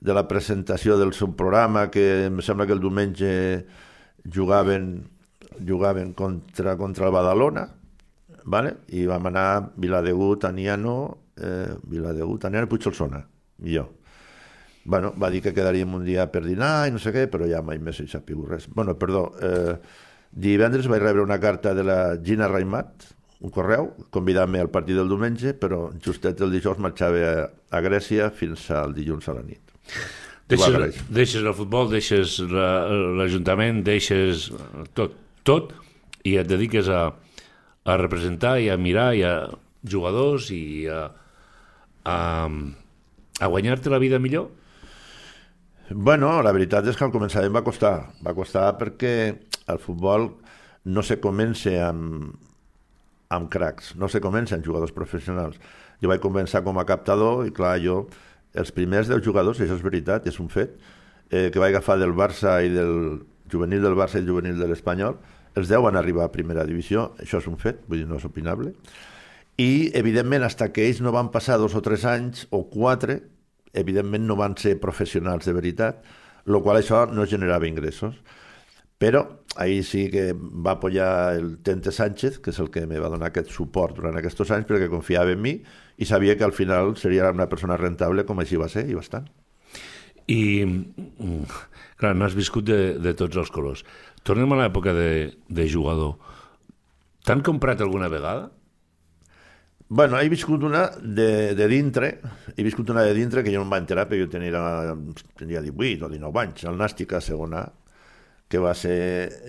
[0.00, 3.32] de la presentació del seu programa, que em sembla que el diumenge
[4.24, 5.08] jugaven,
[5.66, 7.66] jugaven contra, contra el Badalona,
[8.44, 8.76] vale?
[8.88, 10.94] i vam anar a Viladegut, Aniano,
[11.40, 13.24] eh, Viladegut, i Puigsolsona,
[13.64, 13.88] i jo.
[14.84, 17.60] Bueno, va dir que quedaríem un dia per dinar i no sé què, però ja
[17.62, 18.66] mai més he sabut res.
[18.72, 19.74] Bueno, perdó, eh,
[20.32, 25.08] divendres vaig rebre una carta de la Gina Raimat, un correu, convidant-me al partit del
[25.08, 29.60] diumenge, però justet el dijous marxava a, a Grècia fins al dilluns a la nit.
[30.50, 30.66] Deixes,
[31.14, 32.88] deixes el futbol, deixes la-
[33.20, 34.48] l'Ajuntament, deixes
[34.98, 35.14] tot,
[35.46, 35.72] tot,
[36.26, 37.04] i et dediques a,
[37.84, 39.34] a representar i a mirar i a
[39.86, 41.04] jugadors i a,
[42.04, 42.48] a,
[43.40, 44.50] a guanyar-te la vida millor?
[45.90, 47.94] Bueno, la veritat és que al començament va costar.
[48.22, 49.14] Va costar perquè
[49.70, 50.28] el futbol
[50.84, 52.30] no se comença amb,
[53.30, 55.58] amb cracs, no se comença amb jugadors professionals.
[56.00, 58.04] Jo vaig començar com a captador i, clar, jo,
[58.54, 60.78] els primers 10 jugadors, això és veritat, és un fet,
[61.30, 65.18] eh, que vaig agafar del Barça i del juvenil del Barça i juvenil de l'Espanyol,
[65.54, 68.26] els 10 van arribar a primera divisió, això és un fet, vull dir, no és
[68.26, 68.72] opinable.
[69.60, 73.18] I, evidentment, hasta que ells no van passar dos o tres anys o quatre,
[73.76, 75.98] evidentment no van ser professionals de veritat,
[76.46, 78.16] el qual això no generava ingressos.
[79.00, 79.22] Però
[79.60, 83.30] ahir sí que va apoyar el Tente Sánchez, que és el que me va donar
[83.30, 85.54] aquest suport durant aquests anys, perquè confiava en mi
[86.00, 89.28] i sabia que al final seria una persona rentable com així va ser, i bastant.
[90.30, 90.40] I,
[92.00, 93.84] clar, n'has viscut de, de tots els colors.
[94.24, 95.10] Tornem a l'època de,
[95.48, 96.16] de jugador.
[97.26, 98.48] T'han comprat alguna vegada?
[99.90, 102.20] Bueno, he viscut una de, de dintre,
[102.54, 104.60] he viscut una de dintre que jo no em va enterar perquè jo tenia,
[105.40, 107.64] tenia 18 o 19 anys, el Nàstic a segona,
[108.50, 109.00] que va ser,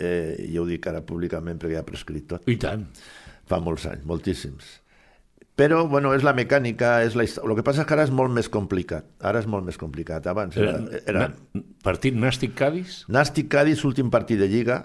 [0.02, 2.88] eh, jo ho dic ara públicament perquè ja ha prescrit tot, I tant.
[3.46, 4.80] fa molts anys, moltíssims.
[5.62, 7.52] Però, bueno, és la mecànica, és la història.
[7.52, 9.06] El que passa és que ara és molt més complicat.
[9.22, 10.26] Ara és molt més complicat.
[10.32, 10.80] Abans era...
[11.06, 11.28] era...
[11.28, 13.04] Na- Partit Nàstic-Cadis?
[13.14, 14.80] Nàstic Cádiz, últim partit de Lliga,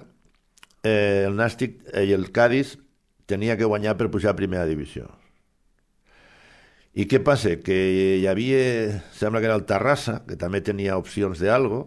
[0.82, 2.74] eh, el Nàstic eh, i el Cádiz
[3.30, 5.06] tenia que guanyar per pujar a primera divisió.
[6.96, 7.58] I què passa?
[7.60, 7.76] Que
[8.22, 11.86] hi havia, sembla que era el Terrassa, que també tenia opcions d'algo,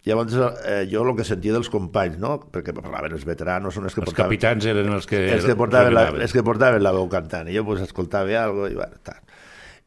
[0.00, 0.32] Llavors,
[0.64, 2.38] eh, jo el que sentia dels companys, no?
[2.48, 4.30] Perquè parlaven els veteranos, són els que Els portaven...
[4.30, 5.18] capitans eren els que...
[5.34, 8.64] els que portaven la, els que portaven la veu cantant i jo pues, escoltava algo
[8.70, 9.18] i bueno, tal.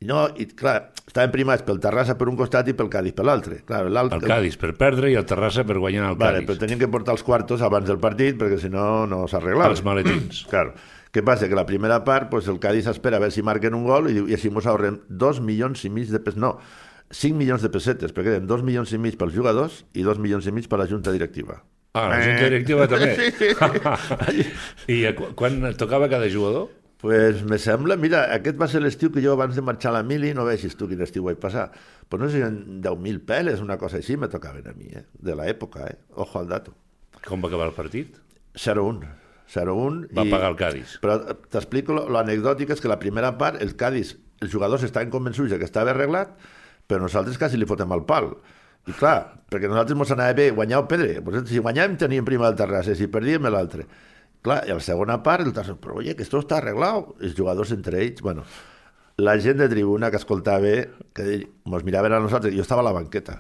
[0.04, 3.26] I no, i clar, estaven primats pel Terrassa per un costat i pel Cádiz per
[3.26, 6.50] l'altre- El Cádiz per perdre i el Terrassa per guanyar el Vale, Cádiz.
[6.52, 9.72] però tenien que portar els quartos abans del partit perquè si no, no s'arreglava.
[9.74, 10.44] Els maletins.
[10.52, 10.76] Claro.
[11.14, 11.46] Què passa?
[11.48, 14.16] Que la primera part, pues, el Cádiz espera a veure si marquen un gol i,
[14.18, 16.42] diu, i així mos ahorrem dos milions i mig de pessetes.
[16.42, 16.58] No,
[17.14, 20.48] 5 milions de pessetes, perquè eren dos milions i mig pels jugadors i dos milions
[20.50, 21.60] i mig per la junta directiva.
[21.94, 23.12] Ah, la junta directiva també.
[23.20, 23.52] Sí, sí.
[24.96, 26.72] I eh, qu- quan tocava cada jugador?
[27.04, 30.04] Pues me sembla, mira, aquest va ser l'estiu que jo abans de marxar a la
[30.08, 31.68] mili, no vegis tu quin estiu vaig passar,
[32.10, 35.04] pues no sé si en 10.000 peles, una cosa així, me tocaven a mi, eh?
[35.14, 35.98] de l'època, eh?
[36.16, 36.74] ojo al dato.
[37.28, 38.16] Com va acabar el partit?
[38.56, 39.04] 0-1.
[39.52, 40.08] 0-1.
[40.16, 40.98] Va pagar el Cádiz.
[41.04, 41.18] Però
[41.52, 45.64] t'explico, lo- l'anecdòtic és que la primera part, el Cádiz, els jugadors estaven convençuts que
[45.68, 46.34] estava arreglat,
[46.88, 48.34] però nosaltres quasi li fotem el pal.
[48.88, 51.22] I clar, perquè nosaltres mos anava bé guanyar o perdre.
[51.48, 53.86] Si guanyàvem teníem prima el Terrassa, si perdíem l'altre.
[54.44, 57.14] Clar, i a la segona part, el tercer, però oye, que esto està arreglat.
[57.24, 58.44] Els jugadors entre ells, bueno,
[59.24, 60.74] la gent de tribuna que escoltava,
[61.16, 63.38] que mos miraven a nosaltres, jo estava a la banqueta,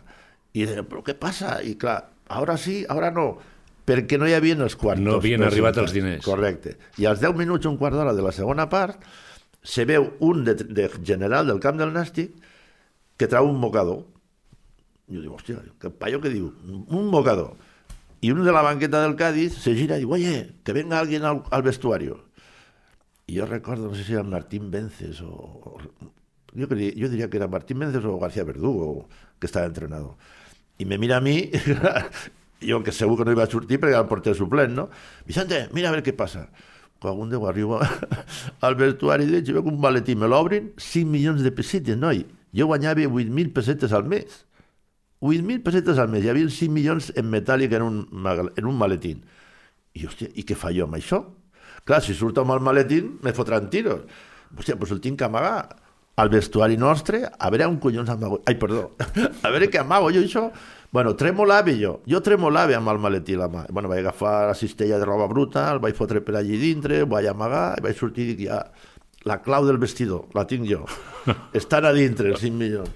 [0.54, 1.58] i deien, però què passa?
[1.66, 1.98] I clar,
[2.30, 3.34] ara sí, ara no,
[3.86, 5.04] perquè no hi havia els quartos.
[5.04, 6.24] No havien arribat els diners.
[6.26, 6.78] Correcte.
[7.02, 9.04] I als 10 minuts, un quart d'hora de la segona part,
[9.64, 12.36] se veu un de, de general del camp del Nàstic
[13.18, 14.04] que trau un mocador.
[15.08, 17.56] I jo dic, hòstia, que paio que diu, un mocador.
[18.24, 21.28] I un de la banqueta del Cádiz se gira i diu, oye, que venga alguien
[21.28, 22.22] al, al vestuario.
[23.28, 25.32] I jo recordo, no sé si era Martín Vences o...
[25.32, 25.78] o
[26.54, 30.16] jo, jo diria que era Martín Vences o García Verdugo, que estava entrenador.
[30.78, 31.52] I me mira a mi,
[32.68, 34.88] jo que segur que no iba a sortir perquè era el porter suplent, no?
[35.28, 36.48] Vicente, mira a veure què passa.
[37.04, 37.82] Quan un Déu arriba
[38.66, 42.24] al vestuari d'ells i veig un maletí, me l'obrin, 5 milions de pessetes, noi.
[42.56, 44.44] Jo guanyava 8.000 pessetes al mes.
[45.24, 46.24] 8.000 pessetes al mes.
[46.24, 48.02] Hi havia 5 milions en metàl·lic en un,
[48.56, 49.24] en un maletín.
[49.94, 51.24] I, hòstia, i què fa jo amb això?
[51.84, 54.06] Clar, si surto amb el maletín, me fotran tiros.
[54.54, 55.84] Hòstia, doncs el tinc que amagar
[56.16, 58.40] al vestuari nostre, a veure on collons amago...
[58.46, 58.92] Ai, perdó,
[59.46, 60.48] a veure què amago jo això.
[60.94, 61.96] Bueno, tremolava jo.
[62.06, 63.64] Jo tremolava amb el maletí a la mà.
[63.74, 67.08] Bueno, vaig agafar la cistella de roba bruta, el vaig fotre per allí dintre, ho
[67.10, 68.60] vaig amagar, i vaig sortir i dic, ja,
[69.26, 70.84] la clau del vestidor, la tinc jo.
[71.60, 72.94] Estan a dintre, els 5 milions.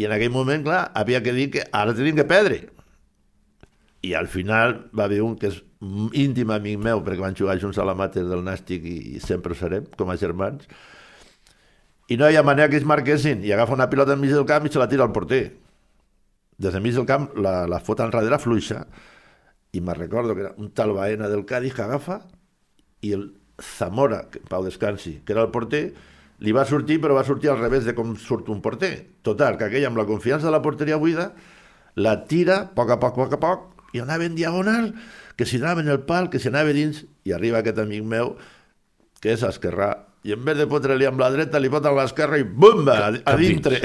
[0.00, 2.62] I en aquell moment, clar, havia que dir que ara tenim que perdre.
[4.00, 5.60] I al final va haver un que és
[6.16, 9.52] íntim amic meu, perquè van jugar junts a la Mater del Nàstic i, i sempre
[9.52, 10.64] ho serem, com a germans,
[12.08, 14.64] i no hi ha manera que es marquessin, i agafa una pilota enmig del camp
[14.64, 15.59] i se la tira al porter.
[16.60, 18.84] Des de mig del camp la, la fota enrere fluixa,
[19.72, 22.20] i me recordo que era un tal Baena del Cádiz que agafa,
[23.00, 25.92] i el Zamora, que Pau Descansi, que era el porter,
[26.40, 28.94] li va sortir, però va sortir al revés de com surt un porter.
[29.26, 31.30] Total, que aquell amb la confiança de la porteria buida,
[32.00, 34.92] la tira, a poc a poc, a poc a poc, i anava en diagonal,
[35.36, 38.36] que si anava en el pal, que si anava dins, i arriba aquest amic meu,
[39.20, 39.92] que és esquerrà,
[40.24, 43.12] i en vez de fotre-li amb la dreta, li fot amb l'esquerra i bumba, a,
[43.32, 43.80] a dintre.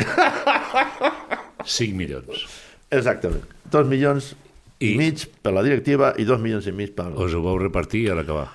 [1.64, 2.65] 5 milions.
[2.98, 3.46] Exactament.
[3.72, 4.34] Dos milions
[4.80, 7.10] i, I- mig per la directiva i dos milions i mig per...
[7.16, 8.48] Us ho vau repartir a l'acabar.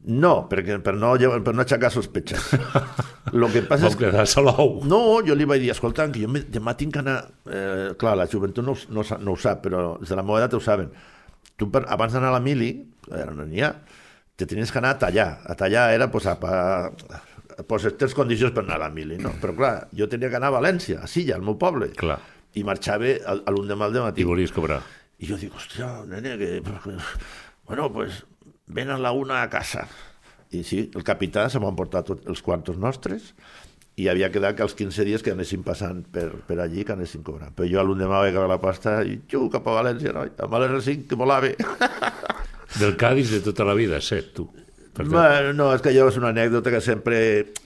[0.00, 1.10] No, perquè per no,
[1.44, 2.46] per no aixecar sospechas.
[3.36, 4.06] Lo que passa Vau és que...
[4.08, 4.78] quedar solou.
[4.88, 7.18] No, jo li vaig dir, escolta, que jo demà tinc que anar...
[7.44, 10.56] Eh, clar, la joventut no, no, no ho sap, però els de la meva edat
[10.56, 10.88] ho saben.
[11.60, 12.70] Tu, per, abans d'anar a la mili,
[13.12, 13.74] ara no n'hi ha,
[14.40, 15.28] te tenies que anar a tallar.
[15.44, 19.34] A tallar era, pues, a, a, pues, tens condicions per anar a la mili, no?
[19.42, 21.92] Però, clar, jo tenia que anar a València, a Silla, al meu poble.
[22.00, 22.16] Clar.
[22.58, 24.26] I marxava a, a l'undemà al I matí.
[24.26, 24.80] volies cobrar.
[25.20, 26.62] I jo dic, hòstia, nene, que...
[27.68, 28.24] Bueno, pues
[28.66, 29.86] ven a la una a casa.
[30.50, 33.34] I sí, el capità se m'han portat tots els quartos nostres
[34.00, 37.22] i havia quedat que els 15 dies que anessin passant per, per allí, que anessin
[37.22, 37.52] cobrant.
[37.54, 40.24] Però jo l'endemà vaig acabar la pasta i xiu, cap a València, no?
[40.24, 41.52] amb l'R5 que volava.
[42.80, 44.48] Del Cádiz de tota la vida, set, tu.
[45.00, 47.18] Bueno, no, és que allò és una anècdota que sempre...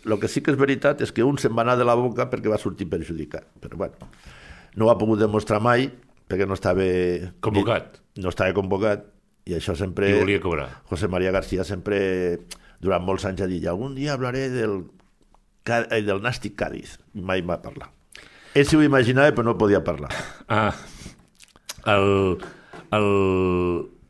[0.04, 2.28] El que sí que és veritat és que un se'n va anar de la boca
[2.30, 3.46] perquè va sortir perjudicat.
[3.60, 4.10] Però bueno,
[4.74, 5.88] no ho ha pogut demostrar mai
[6.28, 6.84] perquè no estava...
[7.44, 8.00] Convocat.
[8.20, 9.06] No estava convocat
[9.50, 10.10] i això sempre...
[10.10, 10.68] I volia cobrar.
[10.90, 11.98] José María García sempre
[12.84, 14.82] durant molts anys ha dit, algun dia hablaré del,
[15.66, 16.98] eh, del Nàstic Cádiz.
[17.14, 17.90] Mai va parlar.
[18.54, 20.12] Ell s'ho imaginava, però no podia parlar.
[20.46, 20.70] Ah,
[21.90, 22.38] el,
[22.94, 23.08] el,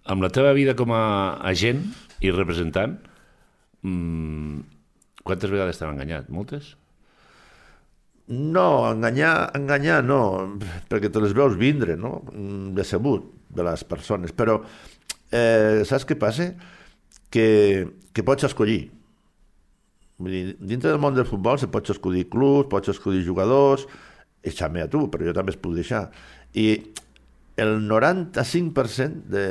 [0.04, 1.04] amb la teva vida com a
[1.48, 1.86] agent
[2.20, 2.98] i representant,
[3.82, 4.60] mm,
[5.24, 6.28] quantes vegades t'han enganyat?
[6.28, 6.74] Moltes?
[8.26, 10.18] No, enganyar, enganyar no,
[10.88, 12.22] perquè te les veus vindre, no?
[12.32, 14.32] Mm, Decebut de les persones.
[14.32, 14.62] Però
[15.28, 16.48] eh, saps què passa?
[17.28, 17.46] Que,
[18.16, 18.86] que pots escollir.
[20.22, 23.84] Vull dir, dintre del món del futbol se pots escollir clubs, pots escollir jugadors,
[24.44, 26.06] deixar-me a tu, però jo també es puc deixar.
[26.54, 26.68] I
[27.60, 29.46] el 95% de,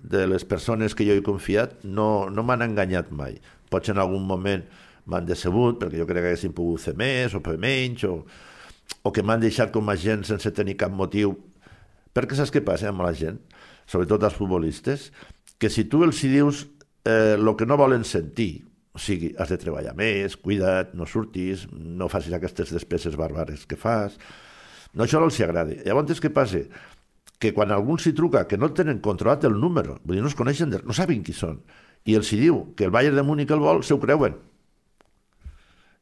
[0.00, 3.36] de les persones que jo he confiat no, no m'han enganyat mai.
[3.70, 4.64] Potser en algun moment
[5.06, 8.20] m'han decebut, perquè jo crec que haguessin pogut fer més o fer menys, o,
[9.02, 11.36] o que m'han deixat com a gent sense tenir cap motiu.
[12.16, 13.38] Perquè saps què passa amb la gent,
[13.86, 15.10] sobretot els futbolistes,
[15.58, 16.64] que si tu els dius
[17.06, 18.66] eh, el que no volen sentir,
[18.96, 23.76] o sigui, has de treballar més, cuida't, no surtis, no facis aquestes despeses bàrbares que
[23.76, 24.16] fas,
[24.96, 25.76] no, això no els agrada.
[25.84, 26.64] Llavors, què passa?
[27.36, 30.38] Que quan algú s'hi truca, que no tenen controlat el número, vull dir, no es
[30.38, 31.60] coneixen, no saben qui són,
[32.08, 34.38] i els hi diu que el Bayern de Múnich el vol, se ho creuen.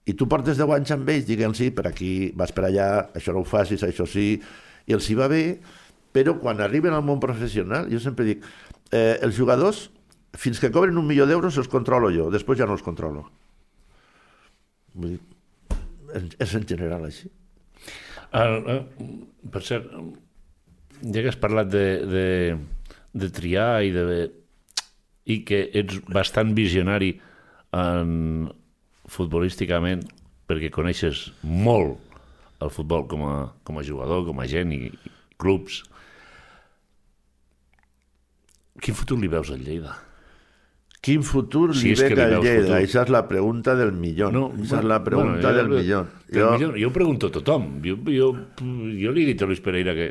[0.05, 3.33] I tu portes 10 anys amb ells, digue'ls, sí, per aquí, vas per allà, això
[3.33, 4.35] no ho facis, això sí,
[4.85, 5.45] i els hi va bé,
[6.14, 8.45] però quan arriben al món professional, jo sempre dic,
[8.93, 9.88] eh, els jugadors,
[10.37, 13.25] fins que cobren un milió d'euros els controlo jo, després ja no els controlo.
[14.95, 17.31] Vull dir, és en general així.
[18.35, 18.81] El, eh,
[19.51, 19.88] per cert,
[21.01, 22.29] ja que has parlat de, de,
[23.14, 24.05] de triar i de
[25.25, 27.14] i que ets bastant visionari
[27.73, 28.51] en,
[29.11, 30.05] futbolísticament
[30.49, 31.99] perquè coneixes molt
[32.64, 35.83] el futbol com a, com a jugador, com a gent i, i clubs.
[38.83, 39.95] Quin futur li veus al Lleida?
[41.05, 42.79] Quin futur Si li ve al Lleida?
[42.81, 44.33] Això és la pregunta del millor.
[44.33, 46.07] No, Això és la pregunta jo- del millor.
[46.33, 46.73] Jo.
[46.81, 47.69] Jo pregunto a tothom.
[47.85, 50.09] Jo, jo, jo li he dit a Luis Pereira que,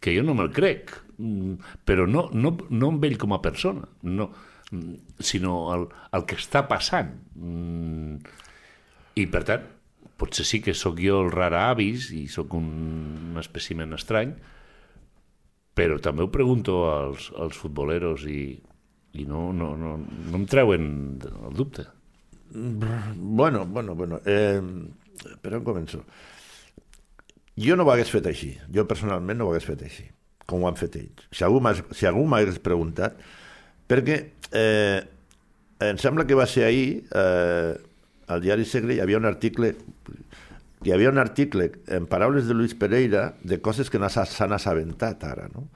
[0.00, 1.54] que jo no me'l crec, mm,
[1.88, 4.30] però no, no, no amb ell com a persona, no,
[5.18, 7.12] sinó el, el que està passant.
[7.34, 8.16] Mm,
[9.18, 9.66] I, per tant,
[10.20, 12.70] potser sí que sóc jo el rara avis i sóc un,
[13.32, 14.34] un espècimen estrany,
[15.74, 18.42] però també ho pregunto als, als futboleros i,
[19.16, 20.84] i no, no, no, no em treuen
[21.24, 21.86] el dubte.
[22.52, 24.20] Bueno, bueno, bueno.
[24.26, 24.60] Eh,
[25.40, 26.02] per on començo?
[27.60, 28.54] Jo no ho hagués fet així.
[28.72, 30.06] Jo personalment no ho hagués fet així,
[30.46, 31.26] com ho han fet ells.
[31.34, 33.18] Si algú m'hagués preguntat,
[33.90, 34.16] perquè
[34.54, 35.00] eh,
[35.90, 37.74] em sembla que va ser ahir, eh,
[38.30, 39.74] al diari Segre, hi havia un article
[40.80, 44.54] hi havia un article, en paraules de Luis Pereira, de coses que no s'ha- s'han
[44.56, 45.66] assabentat ara, no?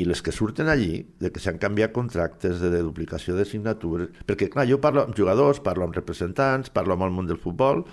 [0.00, 4.08] i les que surten allí, de que s'han canviat contractes, de, de duplicació de signatures,
[4.26, 7.84] perquè clar, jo parlo amb jugadors, parlo amb representants, parlo amb el món del futbol,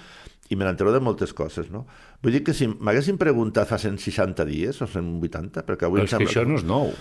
[0.49, 1.85] i me n'entero de moltes coses, no?
[2.23, 6.15] Vull dir que si m'haguessin preguntat fa 160 dies o 180, perquè avui Però és
[6.15, 6.93] que això no és nou.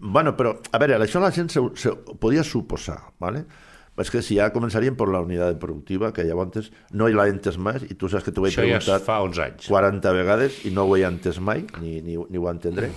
[0.00, 3.44] Bueno, però, a veure, això la gent se, se podia suposar, ¿vale?
[4.00, 7.58] És que si ja començaríem per la unitat productiva, que llavors no hi l'ha entès
[7.60, 9.66] mai, i tu saps que t'ho he Això ja preguntat fa 11 anys.
[9.68, 12.88] 40 vegades i no ho he entès mai, ni, ni, ni ho entendré.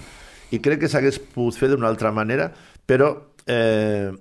[0.55, 2.47] I crec que s'hagués pogut fer d'una altra manera,
[2.87, 3.11] però
[3.49, 4.13] eh,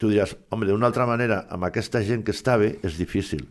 [0.00, 3.46] tu diràs, home, d'una altra manera, amb aquesta gent que està bé, és difícil.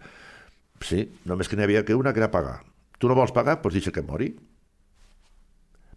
[0.86, 2.62] Sí, només que n'hi havia que una que era pagar.
[3.00, 3.60] Tu no vols pagar?
[3.64, 4.34] Doncs deixa que mori.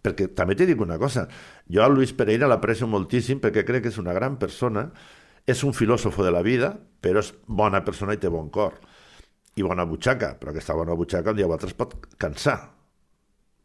[0.02, 1.28] Perquè també t'he dit una cosa,
[1.70, 4.88] jo a Luis Pereira l'aprecio moltíssim perquè crec que és una gran persona,
[5.46, 8.80] és un filòsofo de la vida, però és bona persona i té bon cor.
[9.54, 12.58] I bona butxaca, però aquesta bona butxaca un dia o altre es pot cansar.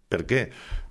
[0.08, 0.46] Per què?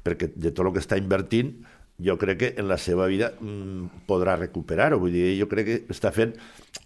[0.04, 1.54] Perquè de tot el que està invertint,
[2.02, 4.98] jo crec que en la seva vida mm, podrà recuperar-ho.
[5.00, 6.34] Vull dir, jo crec que està fent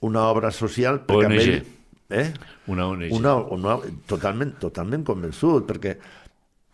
[0.07, 1.03] una obra social...
[1.07, 1.47] perquè amb ONG.
[1.49, 1.80] Ell,
[2.11, 2.27] eh?
[2.71, 3.11] Una ONG.
[3.17, 3.77] Una, una,
[4.11, 5.97] totalment, totalment convençut, perquè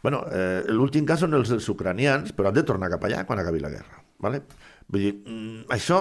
[0.07, 3.41] bueno, eh, l'últim cas són els, els ucranians, però han de tornar cap allà quan
[3.43, 4.05] acabi la guerra.
[4.23, 4.43] Vale?
[4.87, 5.99] Vull dir, mm, això,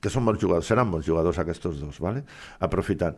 [0.00, 2.24] que són bons jugadors, seran bons jugadors aquests dos, vale?
[2.60, 3.16] aprofitant.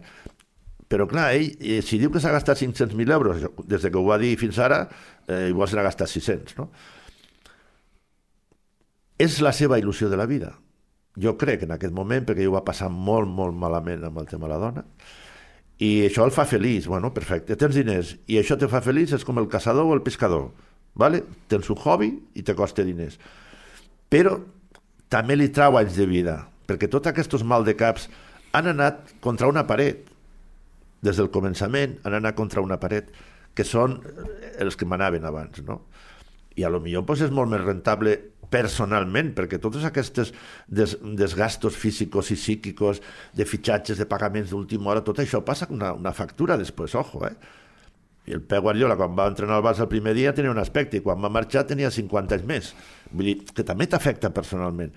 [0.92, 4.04] Però clar, ell, eh, si diu que s'ha gastat 500.000 euros, des de que ho
[4.04, 4.84] va dir fins ara,
[5.26, 6.68] eh, igual se n'ha gastat 600, no?
[9.18, 10.52] És la seva il·lusió de la vida.
[11.16, 14.46] Jo crec en aquest moment, perquè jo va passar molt, molt malament amb el tema
[14.46, 14.84] de la dona,
[15.82, 19.24] i això el fa feliç, bueno, perfecte, tens diners, i això te fa feliç, és
[19.26, 20.50] com el caçador o el pescador,
[20.94, 21.24] vale?
[21.50, 23.18] tens un hobby i te costa diners.
[24.12, 24.36] Però
[25.10, 26.36] també li trau anys de vida,
[26.68, 28.06] perquè tots aquests mal de caps
[28.54, 30.06] han anat contra una paret,
[31.02, 33.10] des del començament han anat contra una paret,
[33.52, 33.98] que són
[34.62, 35.82] els que manaven abans, no?
[36.56, 38.14] I a lo millor pues, és molt més rentable
[38.52, 40.30] personalment, perquè tots aquests
[40.68, 43.00] des, desgastos físicos i psíquicos,
[43.34, 47.34] de fitxatges, de pagaments d'última hora, tot això passa una, una factura després, ojo, eh?
[48.28, 51.00] I el Pep Guardiola, quan va entrenar al Barça el primer dia, tenia un aspecte,
[51.00, 52.68] i quan va marxar tenia 50 anys més.
[53.10, 54.92] Vull dir, que també t'afecta personalment.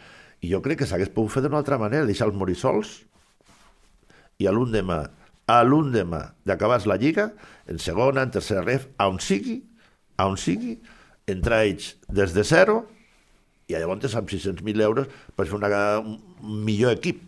[0.45, 2.99] I jo crec que s'hagués pogut fer d'una altra manera, deixar-los morir sols,
[4.37, 4.99] i a l'endemà,
[5.47, 7.31] a l'endemà d'acabar la Lliga,
[7.65, 9.63] en segona, en tercera ref, a on sigui,
[10.17, 10.75] a on sigui,
[11.25, 12.83] entrar ells des de zero,
[13.67, 17.23] i llavors amb 600.000 euros pots fer una, un millor equip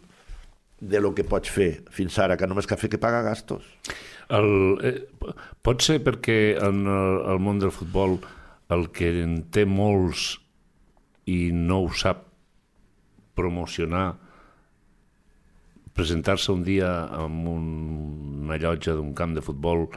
[0.79, 3.65] de lo que pots fer fins ara, que només que fer que paga gastos.
[4.29, 5.31] El, eh,
[5.65, 8.19] pot ser perquè en el, el món del futbol
[8.69, 10.35] el que en té molts
[11.31, 12.25] i no ho sap
[13.37, 14.17] promocionar
[15.97, 17.69] presentar-se un dia en un,
[18.45, 19.87] una llotja d'un camp de futbol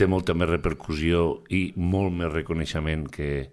[0.00, 3.50] té molta més repercussió i molt més reconeixement que,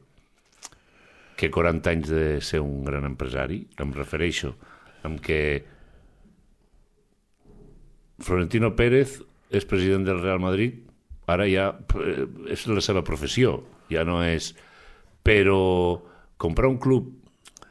[1.37, 3.61] que 40 anys de ser un gran empresari.
[3.79, 4.55] Em refereixo
[5.07, 5.39] amb que
[8.17, 9.19] Florentino Pérez
[9.53, 10.81] és president del Real Madrid,
[11.29, 11.69] ara ja
[12.01, 13.61] eh, és la seva professió,
[13.93, 14.53] ja no és...
[15.27, 15.59] Però
[16.39, 17.09] comprar un club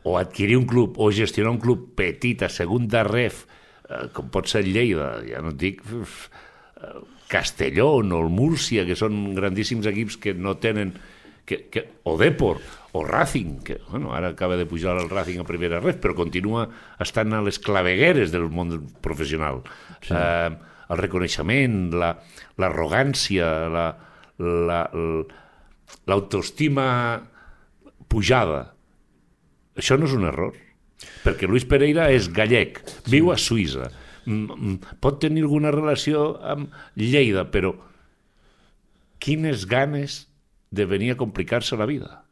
[0.04, 3.46] o adquirir un club o gestionar un club petit a segunda ref,
[3.88, 6.90] eh, com pot ser Lleida, ja no et dic eh,
[7.32, 10.94] Castelló o el Múrcia, que són grandíssims equips que no tenen...
[11.46, 12.58] Que, que, o Depor,
[12.90, 16.66] o Racing, que bueno, ara acaba de pujar el Racing a primera ref, però continua
[16.98, 19.62] estant a les clavegueres del món professional.
[20.00, 20.10] Sí.
[20.10, 20.50] Eh,
[20.90, 23.86] el reconeixement, l'arrogància, la,
[26.10, 27.36] l'autoestima la, la,
[28.08, 28.62] pujada.
[29.76, 30.54] Això no és un error,
[31.24, 33.16] perquè Luis Pereira és gallec, sí.
[33.16, 33.90] viu a Suïssa,
[35.02, 37.74] pot tenir alguna relació amb Lleida, però
[39.22, 40.24] quines ganes
[40.76, 42.22] de venir a complicar-se la vida.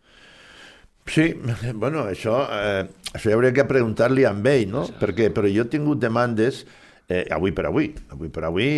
[1.07, 1.35] Sí,
[1.75, 4.87] bueno, això, eh, això hauria que preguntar-li a ell, no?
[4.89, 4.95] Sí.
[5.01, 6.65] Perquè, però jo he tingut demandes
[7.09, 8.71] eh, avui per avui, avui per avui,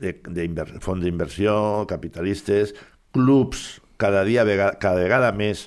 [0.00, 0.46] de, de
[0.80, 2.72] fons d'inversió, capitalistes,
[3.12, 4.44] clubs, cada dia,
[4.80, 5.66] cada vegada més,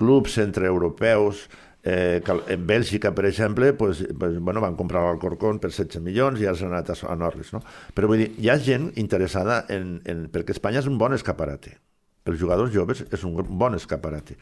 [0.00, 1.46] clubs entre europeus,
[1.84, 6.48] eh, en Bèlgica, per exemple, pues, pues, bueno, van comprar l'Alcorcón per 16 milions i
[6.48, 7.52] ara s'han anat a, a Norris.
[7.52, 7.60] No?
[7.94, 11.76] Però vull dir, hi ha gent interessada en, en, perquè Espanya és un bon escaparate.
[12.24, 14.38] Els jugadors joves és un bon escaparate.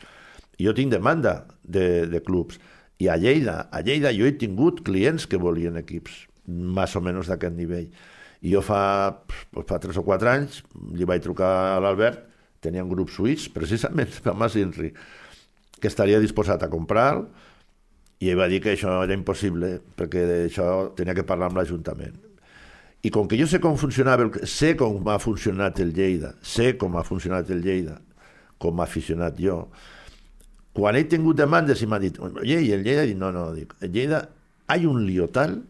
[0.62, 2.61] Jo tinc demanda de, de clubs
[3.03, 7.30] i a Lleida, a Lleida jo he tingut clients que volien equips, més o menys
[7.32, 7.88] d'aquest nivell.
[8.43, 8.82] I jo fa,
[9.66, 10.61] fa 3 o 4 anys
[10.95, 12.28] li vaig trucar a l'Albert,
[12.70, 14.93] un grup suís, precisament, per Mas Inri,
[15.83, 17.24] que estaria disposat a comprar
[18.22, 22.14] i ell va dir que això era impossible perquè això tenia que parlar amb l'Ajuntament.
[23.03, 26.76] I com que jo sé com funcionava, el, sé com ha funcionat el Lleida, sé
[26.78, 27.99] com ha funcionat el Lleida,
[28.62, 29.64] com a aficionat jo,
[30.72, 33.91] quan he tingut demandes i m'ha dit, oye, y el Lleida, no, no, dic, el
[33.91, 34.28] Lleida
[34.68, 35.64] hay un lío tal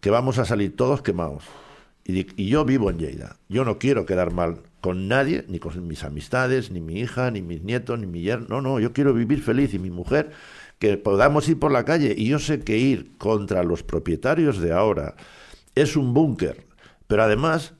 [0.00, 1.44] que vamos a salir todos quemados.
[2.04, 6.04] Y yo vivo en Lleida, yo no quiero quedar mal con nadie, ni con mis
[6.04, 9.42] amistades, ni mi hija, ni mis nietos, ni mi yerno, no, no, yo quiero vivir
[9.42, 10.30] feliz y mi mujer,
[10.78, 12.14] que podamos ir por la calle.
[12.16, 15.14] Y yo sé que ir contra los propietarios de ahora
[15.74, 16.64] es un búnker,
[17.06, 17.74] pero además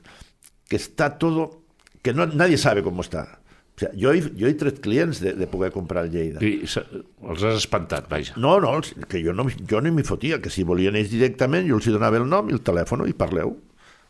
[0.69, 1.63] que está todo,
[2.03, 3.41] que no, nadie sabe cómo está.
[3.77, 6.43] O sigui, jo, he, jo he tret clients de, de poder comprar el Lleida.
[6.45, 8.37] I els has espantat, vaja.
[8.37, 8.75] No, no,
[9.09, 11.95] que jo no, jo no m'hi fotia, que si volien ells directament jo els hi
[11.97, 13.57] donava el nom i el telèfon i parleu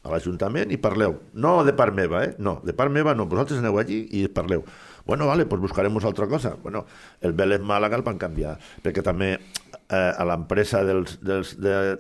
[0.03, 1.17] a l'Ajuntament i parleu.
[1.35, 2.35] No de part meva, eh?
[2.39, 4.65] No, de part meva no, vosaltres aneu allí i parleu.
[5.07, 6.57] Bueno, vale, pues buscarem altra cosa.
[6.63, 6.87] Bueno,
[7.21, 11.99] el Vélez Màlaga el van canviar, perquè també eh, a l'empresa dels, dels, de,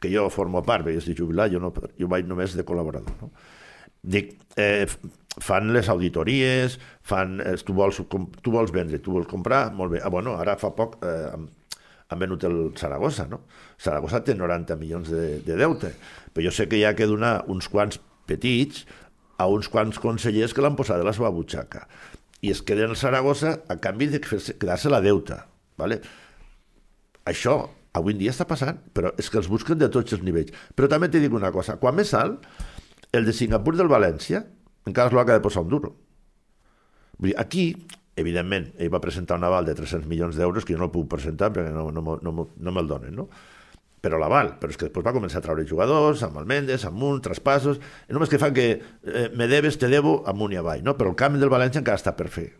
[0.00, 3.16] que jo formo part, perquè estic jubilat, jo, no, jo vaig només de col·laborador.
[3.20, 3.30] No?
[4.04, 4.86] Dic, eh,
[5.40, 10.02] fan les auditories, fan, eh, tu, vols, tu vols vendre, tu vols comprar, molt bé.
[10.04, 11.32] Ah, bueno, ara fa poc eh,
[12.12, 13.44] han venut el Saragossa, no?
[13.80, 15.94] Saragossa té 90 milions de, de deute,
[16.32, 18.84] però jo sé que hi ha que donar uns quants petits
[19.40, 21.88] a uns quants consellers que l'han posat de la seva butxaca
[22.44, 25.46] i es queden al Saragossa a canvi de quedar-se la deuta.
[25.80, 26.00] ¿vale?
[27.24, 27.56] Això
[27.96, 30.52] avui en dia està passant, però és que els busquen de tots els nivells.
[30.76, 32.44] Però també t'he dic una cosa, quan més alt,
[33.16, 34.42] el de Singapur del València,
[34.84, 35.94] encara es l'ha de posar un duro.
[37.16, 37.64] Vull dir, aquí,
[38.16, 41.08] evidentment, ell va presentar un aval de 300 milions d'euros que jo no el puc
[41.10, 43.28] presentar perquè no, no, no, no me'l donen, no?
[44.04, 47.00] però l'aval, però és que després va començar a treure jugadors, amb el Mendes, amb
[47.06, 50.84] un, traspassos, i només que fan que eh, me debes, te debo, amunt i avall,
[50.84, 50.92] no?
[50.98, 52.50] però el canvi del València encara està per fer.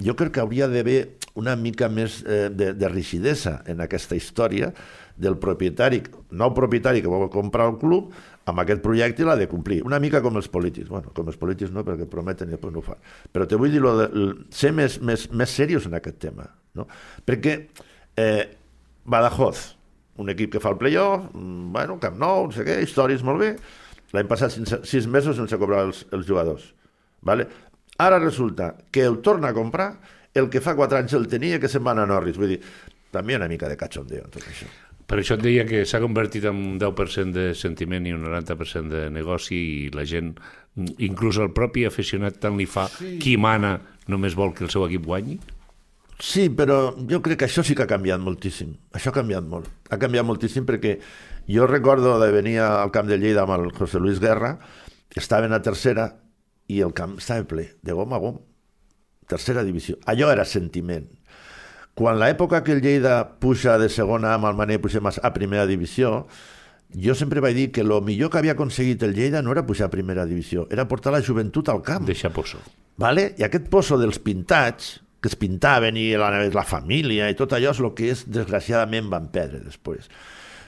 [0.00, 4.72] Jo crec que hauria d'haver una mica més eh, de, de rigidesa en aquesta història
[5.20, 6.00] del propietari,
[6.32, 8.14] nou propietari que vol comprar el club,
[8.50, 9.80] amb aquest projecte l'ha de complir.
[9.86, 10.90] Una mica com els polítics.
[10.90, 13.00] Bueno, com els polítics no, perquè prometen i després no ho fan.
[13.32, 14.08] Però te vull dir de,
[14.54, 16.48] ser més, més, més serios en aquest tema.
[16.76, 16.86] No?
[17.26, 17.56] Perquè
[18.20, 18.42] eh,
[19.10, 19.64] Badajoz,
[20.20, 23.40] un equip que fa el playoff, mm, bueno, Camp Nou, no sé què, històries molt
[23.42, 23.54] bé,
[24.14, 26.70] l'any passat sense, sis mesos sense cobrar els, els jugadors.
[27.26, 27.46] Vale?
[28.00, 29.92] Ara resulta que el torna a comprar
[30.34, 32.38] el que fa quatre anys el tenia que se'n va a Norris.
[32.38, 32.60] Vull dir,
[33.12, 34.68] també una mica de cachondeo en tot això.
[35.10, 38.92] Per això et deia que s'ha convertit en un 10% de sentiment i un 90%
[38.92, 40.36] de negoci i la gent,
[41.02, 43.16] inclús el propi aficionat tant li fa sí.
[43.18, 43.72] qui mana
[44.06, 45.40] només vol que el seu equip guanyi?
[46.20, 48.70] Sí, però jo crec que això sí que ha canviat moltíssim.
[48.94, 49.66] Això ha canviat molt.
[49.90, 50.98] Ha canviat moltíssim perquè
[51.50, 54.58] jo recordo de venir al camp de Lleida amb el José Luis Guerra,
[55.16, 56.06] estaven a tercera
[56.70, 58.38] i el camp estava ple, de gom a gom.
[59.26, 59.98] Tercera divisió.
[60.06, 61.08] Allò era sentiment
[61.94, 66.26] quan l'època que el Lleida puja de segona amb el Mané pugem a primera divisió,
[66.90, 69.88] jo sempre vaig dir que el millor que havia aconseguit el Lleida no era pujar
[69.88, 72.06] a primera divisió, era portar la joventut al camp.
[72.06, 72.58] Deixar poso.
[73.00, 73.34] Vale?
[73.38, 77.74] I aquest poso dels pintats, que es pintaven i la, la família i tot allò
[77.74, 80.08] és el que és, desgraciadament, van perdre després.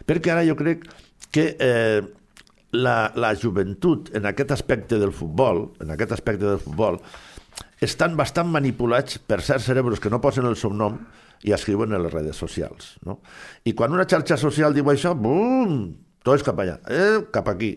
[0.06, 0.84] Perquè ara jo crec
[1.32, 2.02] que eh,
[2.72, 7.00] la, la joventut en aquest aspecte del futbol, en aquest aspecte del futbol,
[7.82, 11.00] estan bastant manipulats per certs cerebros que no posen el seu nom
[11.42, 12.96] i escriuen en les redes socials.
[13.06, 13.18] No?
[13.66, 15.88] I quan una xarxa social diu això, bum,
[16.22, 17.74] tot és cap allà, eh, cap aquí.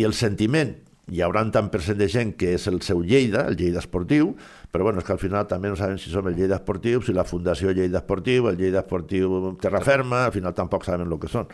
[0.00, 0.72] I el sentiment,
[1.10, 4.32] hi haurà tant per cent de gent que és el seu Lleida, el Lleida esportiu,
[4.72, 7.12] però bueno, és que al final també no sabem si som el Lleida esportiu, si
[7.12, 11.28] la Fundació Lleida esportiu, el Lleida esportiu Terra Ferma, al final tampoc sabem el que
[11.28, 11.50] són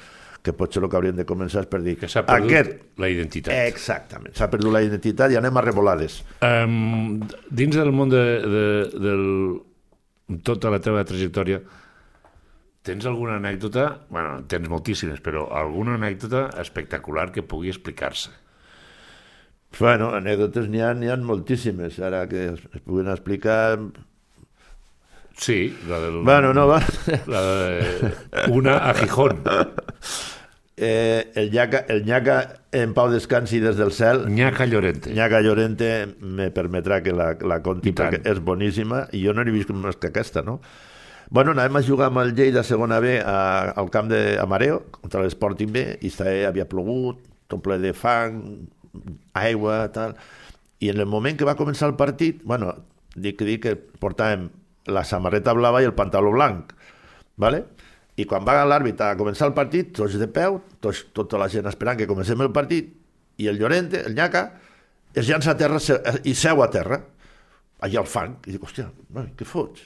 [0.47, 1.97] que potser el que hauríem de començar és per dir...
[1.99, 2.77] Que s'ha perdut aquest...
[3.03, 3.55] la identitat.
[3.73, 6.21] Exactament, s'ha perdut la identitat i anem a revolades.
[6.47, 7.19] Um,
[7.51, 9.27] dins del món de, de, del,
[10.47, 11.61] tota la teva trajectòria,
[12.87, 18.31] tens alguna anècdota, bueno, tens moltíssimes, però alguna anècdota espectacular que pugui explicar-se?
[19.77, 23.81] Bueno, anècdotes n'hi ha, ha moltíssimes, ara que es, es puguin explicar...
[25.37, 26.23] Sí, la del...
[26.25, 26.81] Bueno, no va...
[27.27, 28.15] La de
[28.49, 29.43] una a Gijón.
[30.77, 34.27] eh, el, ñaca, el ñaca en pau descansi des del cel.
[34.29, 35.13] Ñaca Llorente.
[35.15, 39.55] Ñaca Llorente me permetrà que la, la conti perquè és boníssima i jo no n'he
[39.55, 40.61] vist més que aquesta, no?
[41.31, 45.25] Bueno, anàvem a jugar amb el Lleida segona B a, al camp de Amareo contra
[45.25, 48.69] l'Sporting B i estava, havia plogut, tot ple de fang,
[49.35, 50.15] aigua, tal.
[50.79, 52.75] I en el moment que va començar el partit, bueno,
[53.17, 54.51] dic, dic que portàvem
[54.87, 56.71] la samarreta blava i el pantaló blanc,
[57.37, 57.65] ¿vale?
[58.17, 61.69] I quan va l'àrbit a començar el partit, tots de peu, tots, tota la gent
[61.69, 62.95] esperant que comencem el partit,
[63.37, 64.47] i el Llorente, el Nyaca,
[65.13, 65.81] es llança a terra
[66.25, 67.03] i seu a terra,
[67.85, 68.89] allà al fang, i dic, hòstia,
[69.37, 69.85] què fots?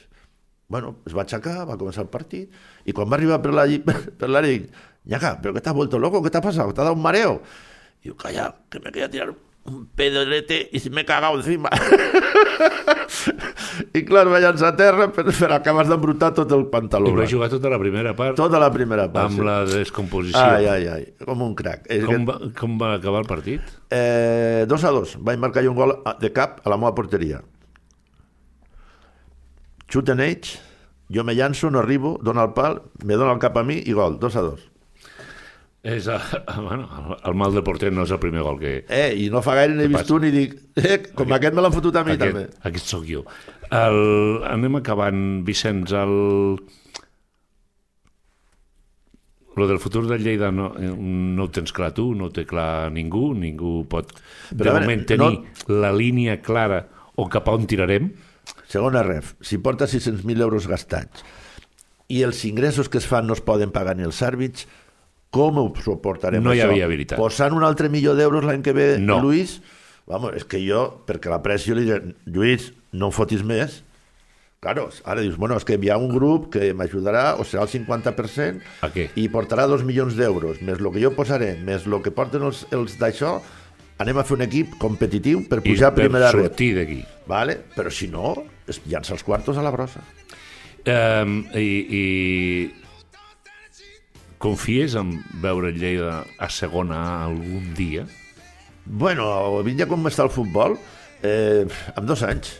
[0.71, 2.55] Bueno, es va aixecar, va començar el partit,
[2.87, 3.83] i quan va arribar per l'àrea,
[4.21, 4.71] per dic,
[5.11, 6.23] Nyaca, però què t'ha vuelto loco?
[6.23, 6.71] ¿Qué t'ha passat?
[6.71, 7.41] T'ha dado un mareo?
[8.01, 9.33] I diu, calla, que me quería tirar
[9.65, 11.71] un pedrete y se me he cagado encima.
[13.93, 17.11] I clar, va llançar a terra per, per acabar d'embrutar tot el pantaló.
[17.11, 18.37] I va jugar tota la primera part.
[18.39, 19.31] Tota la primera part.
[19.31, 19.47] Amb sí.
[19.47, 20.41] la descomposició.
[20.41, 21.87] Ai, ai, ai, com un crac.
[22.07, 23.61] Com va, com va acabar el partit?
[23.91, 25.17] Eh, dos a dos.
[25.21, 27.43] Vaig marcar un gol de cap a la meva porteria.
[29.91, 30.55] Xuten ells,
[31.11, 33.93] jo me llanço, no arribo, dona el pal, me dona el cap a mi i
[33.97, 34.70] gol, dos a dos.
[35.83, 36.19] És, a,
[36.61, 38.75] bueno, el mal de porter no és el primer gol que...
[38.93, 41.65] Eh, i no fa gaire n'he vist un i dic, eh, com aquest, aquest me
[41.65, 42.61] l'han fotut a mi aquest, també.
[42.69, 43.25] Aquest sóc jo.
[43.71, 44.01] El,
[44.51, 46.15] anem acabant, Vicenç, el...
[49.59, 52.93] Lo del futur de Lleida no, no ho tens clar tu, no ho té clar
[52.95, 54.13] ningú, ningú pot
[54.53, 55.81] Però de moment tenir no...
[55.83, 56.85] la línia clara
[57.19, 58.13] o cap a on tirarem.
[58.71, 61.25] Segona ref, si porta 600.000 euros gastats
[62.11, 64.67] i els ingressos que es fan no es poden pagar ni els àrbits,
[65.31, 67.19] com ho suportarem no hi havia veritat.
[67.21, 69.21] Posant un altre milió d'euros l'any que ve, no.
[69.23, 69.61] Lluís,
[70.11, 73.81] vamos, és que jo, perquè l'aprecio, li diré, Lluís, no em fotis més.
[74.61, 77.71] Claro, ara dius, bueno, és que hi ha un grup que m'ajudarà, o serà el
[77.73, 79.07] 50%, a què?
[79.17, 82.67] i portarà dos milions d'euros, més el que jo posaré, més el que porten els,
[82.77, 83.39] els d'això,
[84.01, 86.51] anem a fer un equip competitiu per pujar I a primera red.
[86.51, 87.01] sortir d'aquí.
[87.31, 87.57] Vale?
[87.77, 88.35] Però si no,
[88.69, 90.03] es llança els quartos a la brossa.
[90.81, 91.71] Um, i,
[92.01, 92.05] i
[94.41, 98.07] Confies en veure Lleida a segona algun dia?
[98.87, 100.79] Bueno, ja com està el futbol,
[101.23, 102.55] eh, amb dos anys.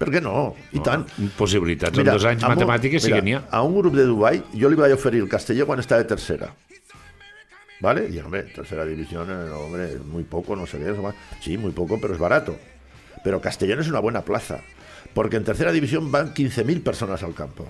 [0.00, 0.54] Per què no?
[0.72, 1.04] I no, tant.
[1.36, 1.92] Possibilitats.
[2.00, 3.42] Mira, en dos anys matemàtiques un, sí que n'hi ha.
[3.52, 6.48] A un grup de Dubai jo li vaig oferir el Castelló quan estava de tercera.
[7.84, 8.08] ¿Vale?
[8.08, 10.94] Y hombre, tercera división, hombre, muy poco, no sé qué.
[11.42, 12.56] Sí, muy poco, pero es barato.
[13.22, 14.62] Pero Castellón es una buena plaza,
[15.12, 17.68] porque en tercera división van 15.000 personas al campo.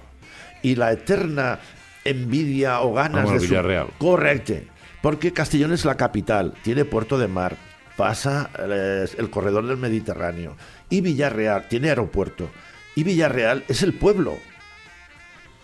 [0.62, 1.58] Y la eterna
[2.04, 3.46] envidia o ganes Amb el de...
[3.46, 3.86] Villarreal.
[3.98, 4.68] Correcte.
[5.02, 7.56] porque Castellón es la capital, tiene puerto de mar,
[7.96, 10.56] pasa eh, el corredor del Mediterráneo
[10.88, 12.48] y Villarreal tiene aeropuerto
[12.96, 14.38] y Villarreal es el pueblo.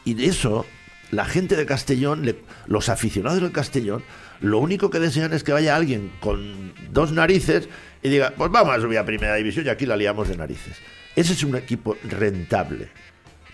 [0.05, 0.67] Y de eso,
[1.11, 4.03] la gente de Castellón, le- los aficionados del Castellón,
[4.41, 7.69] lo único que desean es que vaya alguien con dos narices
[8.03, 10.77] y diga, pues vamos a subir a primera división y aquí la liamos de narices.
[11.17, 12.89] Ese es un equipo rentable.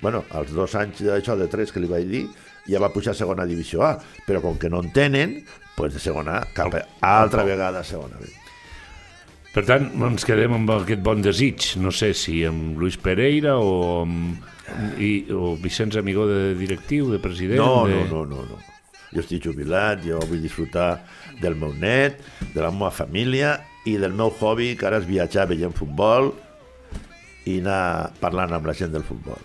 [0.03, 2.27] Bueno, als dos anys d'això de tres que li vaig dir,
[2.71, 3.95] ja va pujar a segona divisió A,
[4.27, 5.39] però com que no en tenen,
[5.77, 8.29] pues de segona A cap a altra vegada a segona B.
[9.57, 11.71] Per tant, ens quedem amb aquest bon desig.
[11.81, 14.45] No sé si amb Luis Pereira o amb
[15.01, 17.63] i, o Vicenç Amigó de directiu, de president...
[17.63, 18.03] No, de...
[18.11, 18.59] no, no, no, no.
[19.15, 20.99] Jo estic jubilat, jo vull disfrutar
[21.41, 22.21] del meu net,
[22.53, 23.55] de la meva família
[23.89, 26.35] i del meu hobby, que ara és viatjar veient futbol
[27.47, 29.41] i anar parlant amb la gent del futbol.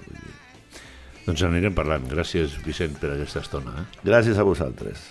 [1.25, 2.07] Doncs anirem parlant.
[2.09, 3.75] Gràcies, Vicent, per aquesta estona.
[3.83, 3.85] Eh?
[4.07, 5.09] Gràcies a vosaltres.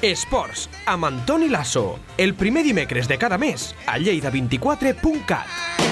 [0.00, 1.98] Esports, amb Antoni Lasso.
[2.16, 5.89] El primer dimecres de cada mes a lleida24.cat.